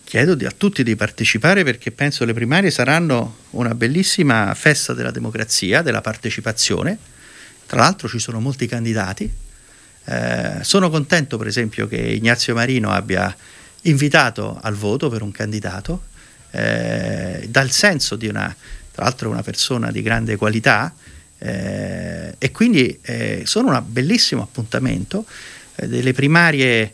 Chiedo 0.04 0.34
a 0.46 0.52
tutti 0.58 0.84
di 0.84 0.96
partecipare 0.96 1.64
perché 1.64 1.92
penso 1.92 2.26
le 2.26 2.34
primarie 2.34 2.70
saranno 2.70 3.38
una 3.52 3.74
bellissima 3.76 4.54
festa 4.56 4.94
della 4.94 5.12
democrazia, 5.12 5.82
della 5.82 6.02
partecipazione. 6.02 6.98
Tra 7.66 7.80
l'altro 7.80 8.10
ci 8.10 8.20
sono 8.20 8.42
molti 8.42 8.68
candidati. 8.68 9.32
Eh, 10.04 10.58
sono 10.64 10.90
contento 10.90 11.38
per 11.38 11.48
esempio 11.48 11.88
che 11.88 11.96
Ignazio 11.96 12.54
Marino 12.54 12.92
abbia 12.92 13.34
invitato 13.82 14.60
al 14.62 14.76
voto 14.76 15.10
per 15.10 15.22
un 15.22 15.32
candidato, 15.32 16.04
eh, 16.52 17.48
dal 17.50 17.72
senso 17.72 18.16
di 18.16 18.28
una, 18.28 18.54
tra 18.92 19.04
l'altro 19.04 19.30
una 19.30 19.44
persona 19.44 19.92
di 19.92 20.02
grande 20.02 20.36
qualità 20.36 20.94
eh, 21.38 22.36
e 22.38 22.52
quindi 22.52 23.00
eh, 23.02 23.44
sono 23.46 23.70
un 23.70 23.84
bellissimo 23.86 24.44
appuntamento 24.44 25.26
eh, 25.76 25.88
delle 25.88 26.14
primarie 26.14 26.94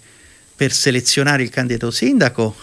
per 0.56 0.72
selezionare 0.72 1.44
il 1.44 1.50
candidato 1.50 1.92
sindaco 1.92 2.56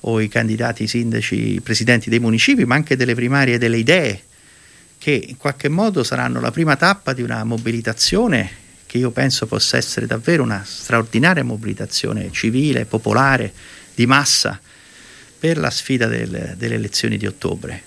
o 0.00 0.20
i 0.20 0.28
candidati 0.28 0.86
sindaci, 0.86 1.60
presidenti 1.62 2.10
dei 2.10 2.20
municipi, 2.20 2.64
ma 2.64 2.74
anche 2.74 2.96
delle 2.96 3.14
primarie 3.14 3.58
delle 3.58 3.78
idee, 3.78 4.22
che 4.98 5.12
in 5.12 5.36
qualche 5.36 5.68
modo 5.68 6.02
saranno 6.02 6.40
la 6.40 6.50
prima 6.50 6.76
tappa 6.76 7.12
di 7.12 7.22
una 7.22 7.44
mobilitazione 7.44 8.66
che 8.88 8.96
io 8.96 9.10
penso 9.10 9.46
possa 9.46 9.76
essere 9.76 10.06
davvero 10.06 10.42
una 10.42 10.64
straordinaria 10.66 11.44
mobilitazione 11.44 12.32
civile, 12.32 12.86
popolare, 12.86 13.52
di 13.94 14.06
massa 14.06 14.58
per 15.38 15.58
la 15.58 15.68
sfida 15.68 16.06
del- 16.06 16.54
delle 16.56 16.76
elezioni 16.76 17.18
di 17.18 17.26
ottobre. 17.26 17.82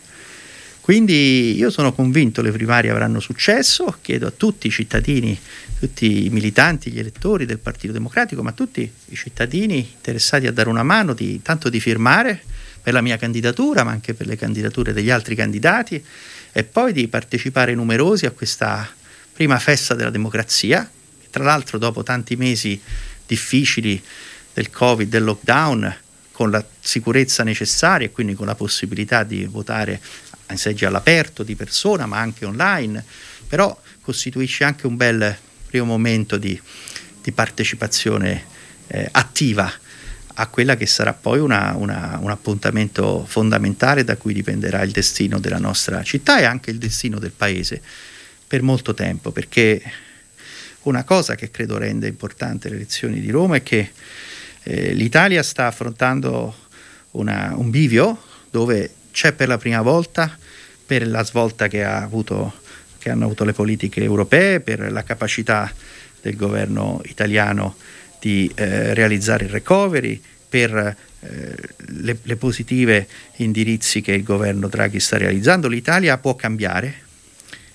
Quindi 0.79 1.55
io 1.55 1.71
sono 1.71 1.91
convinto 1.93 2.41
che 2.41 2.49
le 2.49 2.53
primarie 2.53 2.91
avranno 2.91 3.19
successo, 3.19 3.97
chiedo 4.01 4.27
a 4.27 4.31
tutti 4.31 4.67
i 4.67 4.69
cittadini, 4.69 5.37
tutti 5.79 6.25
i 6.25 6.29
militanti, 6.29 6.91
gli 6.91 6.99
elettori 6.99 7.47
del 7.47 7.57
Partito 7.57 7.93
Democratico, 7.93 8.43
ma 8.43 8.51
a 8.51 8.53
tutti 8.53 8.91
i 9.07 9.15
cittadini 9.15 9.77
interessati 9.77 10.45
a 10.45 10.51
dare 10.51 10.69
una 10.69 10.83
mano, 10.83 11.13
di, 11.13 11.41
tanto 11.41 11.69
di 11.69 11.79
firmare 11.79 12.43
per 12.79 12.93
la 12.93 13.01
mia 13.01 13.17
candidatura, 13.17 13.83
ma 13.83 13.89
anche 13.89 14.13
per 14.13 14.27
le 14.27 14.35
candidature 14.35 14.93
degli 14.93 15.09
altri 15.09 15.33
candidati 15.33 16.03
e 16.51 16.63
poi 16.63 16.93
di 16.93 17.07
partecipare 17.07 17.73
numerosi 17.73 18.27
a 18.27 18.31
questa 18.31 18.87
prima 19.33 19.59
festa 19.59 19.93
della 19.93 20.09
democrazia, 20.09 20.89
che 21.19 21.27
tra 21.29 21.43
l'altro 21.43 21.77
dopo 21.77 22.03
tanti 22.03 22.35
mesi 22.35 22.79
difficili 23.25 24.01
del 24.53 24.69
Covid, 24.69 25.09
del 25.09 25.23
lockdown, 25.23 25.95
con 26.31 26.49
la 26.49 26.65
sicurezza 26.79 27.43
necessaria 27.43 28.07
e 28.07 28.11
quindi 28.11 28.33
con 28.33 28.45
la 28.47 28.55
possibilità 28.55 29.23
di 29.23 29.45
votare 29.45 30.01
in 30.49 30.57
seggi 30.57 30.85
all'aperto 30.85 31.43
di 31.43 31.55
persona 31.55 32.05
ma 32.05 32.19
anche 32.19 32.45
online, 32.45 33.03
però 33.47 33.79
costituisce 34.01 34.63
anche 34.63 34.87
un 34.87 34.97
bel 34.97 35.37
primo 35.67 35.85
momento 35.85 36.37
di, 36.37 36.59
di 37.21 37.31
partecipazione 37.31 38.45
eh, 38.87 39.07
attiva 39.11 39.71
a 40.35 40.47
quella 40.47 40.75
che 40.75 40.85
sarà 40.85 41.13
poi 41.13 41.39
una- 41.39 41.73
una- 41.75 42.17
un 42.21 42.29
appuntamento 42.29 43.25
fondamentale 43.27 44.03
da 44.03 44.17
cui 44.17 44.33
dipenderà 44.33 44.81
il 44.81 44.91
destino 44.91 45.39
della 45.39 45.59
nostra 45.59 46.03
città 46.03 46.39
e 46.39 46.45
anche 46.45 46.71
il 46.71 46.77
destino 46.77 47.19
del 47.19 47.31
paese 47.31 47.81
per 48.51 48.63
molto 48.63 48.93
tempo, 48.93 49.31
perché 49.31 49.81
una 50.81 51.05
cosa 51.05 51.35
che 51.35 51.49
credo 51.51 51.77
rende 51.77 52.09
importante 52.09 52.67
le 52.67 52.75
elezioni 52.75 53.21
di 53.21 53.29
Roma 53.29 53.55
è 53.55 53.63
che 53.63 53.91
eh, 54.63 54.91
l'Italia 54.91 55.41
sta 55.41 55.67
affrontando 55.67 56.53
una- 57.11 57.53
un 57.55 57.69
bivio 57.69 58.21
dove 58.49 58.91
c'è 59.13 59.31
per 59.31 59.47
la 59.47 59.57
prima 59.57 59.81
volta, 59.81 60.37
per 60.85 61.07
la 61.07 61.23
svolta 61.23 61.69
che, 61.69 61.85
ha 61.85 62.01
avuto, 62.01 62.55
che 62.97 63.09
hanno 63.09 63.23
avuto 63.23 63.45
le 63.45 63.53
politiche 63.53 64.03
europee, 64.03 64.59
per 64.59 64.91
la 64.91 65.03
capacità 65.03 65.73
del 66.21 66.35
governo 66.35 67.01
italiano 67.05 67.77
di 68.19 68.51
eh, 68.53 68.93
realizzare 68.93 69.45
il 69.45 69.51
recovery, 69.51 70.21
per 70.49 70.75
eh, 70.75 71.55
le, 71.77 72.17
le 72.21 72.35
positive 72.35 73.07
indirizzi 73.37 74.01
che 74.01 74.11
il 74.11 74.23
governo 74.23 74.67
Draghi 74.67 74.99
sta 74.99 75.17
realizzando, 75.17 75.69
l'Italia 75.69 76.17
può 76.17 76.35
cambiare, 76.35 77.09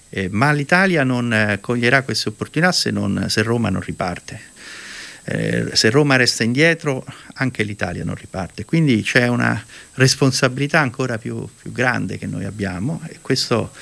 eh, 0.08 0.28
ma 0.30 0.52
l'Italia 0.52 1.04
non 1.04 1.32
eh, 1.32 1.58
coglierà 1.60 2.02
queste 2.02 2.28
opportunità 2.28 2.72
se, 2.72 2.90
non- 2.90 3.26
se 3.28 3.42
Roma 3.42 3.68
non 3.68 3.80
riparte. 3.80 4.54
Eh, 5.24 5.70
se 5.72 5.90
Roma 5.90 6.14
resta 6.16 6.44
indietro, 6.44 7.04
anche 7.34 7.64
l'Italia 7.64 8.04
non 8.04 8.14
riparte. 8.14 8.64
Quindi 8.64 9.02
c'è 9.02 9.26
una 9.26 9.62
responsabilità 9.94 10.78
ancora 10.80 11.18
più, 11.18 11.48
più 11.60 11.72
grande 11.72 12.16
che 12.16 12.26
noi 12.26 12.44
abbiamo 12.44 13.00
e 13.08 13.18
questo 13.20 13.72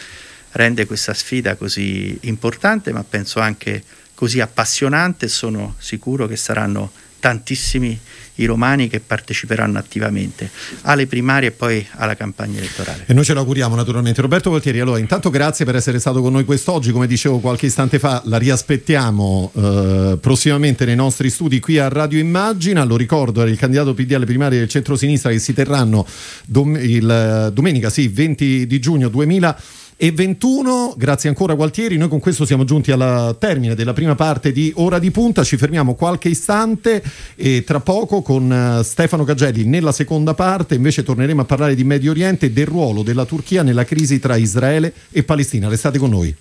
rende 0.53 0.87
questa 0.87 1.13
sfida 1.13 1.57
così 1.57 2.17
importante, 2.23 2.93
ma 2.93 3.05
penso 3.05 3.41
anche 3.41 3.83
così 4.15 4.41
appassionante. 4.41 5.29
Sono 5.29 5.75
sicuro 5.79 6.27
che 6.27 6.37
saranno 6.37 6.93
tantissimi 7.25 7.99
i 8.35 8.45
romani 8.45 8.87
che 8.89 9.01
parteciperanno 9.01 9.79
attivamente 9.79 10.51
alle 10.83 11.07
primarie 11.07 11.49
e 11.49 11.53
poi 11.53 11.87
alla 11.93 12.15
campagna 12.15 12.59
elettorale. 12.59 13.05
E 13.07 13.15
noi 13.15 13.25
ce 13.25 13.33
l'auguriamo 13.33 13.75
naturalmente. 13.75 14.21
Roberto 14.21 14.51
Voltieri, 14.51 14.79
allora 14.79 14.99
intanto 14.99 15.31
grazie 15.31 15.65
per 15.65 15.75
essere 15.75 15.99
stato 16.01 16.21
con 16.21 16.33
noi 16.33 16.45
quest'oggi, 16.45 16.93
come 16.93 17.07
dicevo 17.07 17.39
qualche 17.39 17.65
istante 17.65 17.99
fa, 17.99 18.21
la 18.27 18.37
riaspettiamo 18.37 19.53
eh, 19.55 20.19
prossimamente 20.21 20.85
nei 20.85 20.97
nostri 20.97 21.31
studi 21.31 21.61
qui 21.61 21.79
a 21.79 21.89
Radio 21.89 22.19
Immagina, 22.19 22.85
lo 22.85 22.99
ricordo 22.99 23.41
era 23.41 23.49
il 23.49 23.57
candidato 23.57 23.95
PD 23.95 24.13
alle 24.13 24.27
primarie 24.27 24.59
del 24.59 24.69
centro-sinistra 24.69 25.31
che 25.31 25.39
si 25.39 25.55
terranno 25.55 26.07
dom- 26.45 26.79
il, 26.79 27.51
domenica 27.55 27.89
sì, 27.89 28.09
20 28.09 28.67
di 28.67 28.79
giugno 28.81 29.09
2000 29.09 29.57
e 29.97 30.13
21. 30.13 30.95
Grazie 30.97 31.29
ancora 31.29 31.55
Gualtieri. 31.55 31.97
Noi 31.97 32.09
con 32.09 32.21
questo 32.21 32.45
siamo 32.45 32.65
giunti 32.65 32.91
al 32.91 33.37
termine 33.39 33.75
della 33.75 33.93
prima 33.93 34.15
parte 34.15 34.53
di 34.53 34.73
Ora 34.77 34.99
di 34.99 35.11
Punta. 35.11 35.45
Ci 35.45 35.57
fermiamo 35.57 35.95
qualche 35.95 36.29
istante 36.29 37.03
e 37.37 37.65
tra 37.65 37.81
poco 37.81 38.23
con 38.23 38.53
eh, 38.53 38.83
Stefano 38.85 39.25
Cagelli 39.25 39.65
nella 39.65 39.93
seconda 39.93 40.35
parte 40.35 40.75
invece 40.75 41.03
torneremo 41.03 41.43
a 41.43 41.45
parlare 41.45 41.75
di 41.75 41.85
Medio 41.85 42.11
Oriente 42.11 42.47
e 42.47 42.51
del 42.51 42.67
ruolo 42.67 43.03
della 43.03 43.25
Turchia 43.25 43.63
nella 43.63 43.85
crisi 43.85 44.19
tra 44.19 44.37
Israele 44.37 44.93
e 45.11 45.23
Palestina. 45.23 45.69
Restate 45.69 45.99
con 45.99 46.11
noi. 46.11 46.35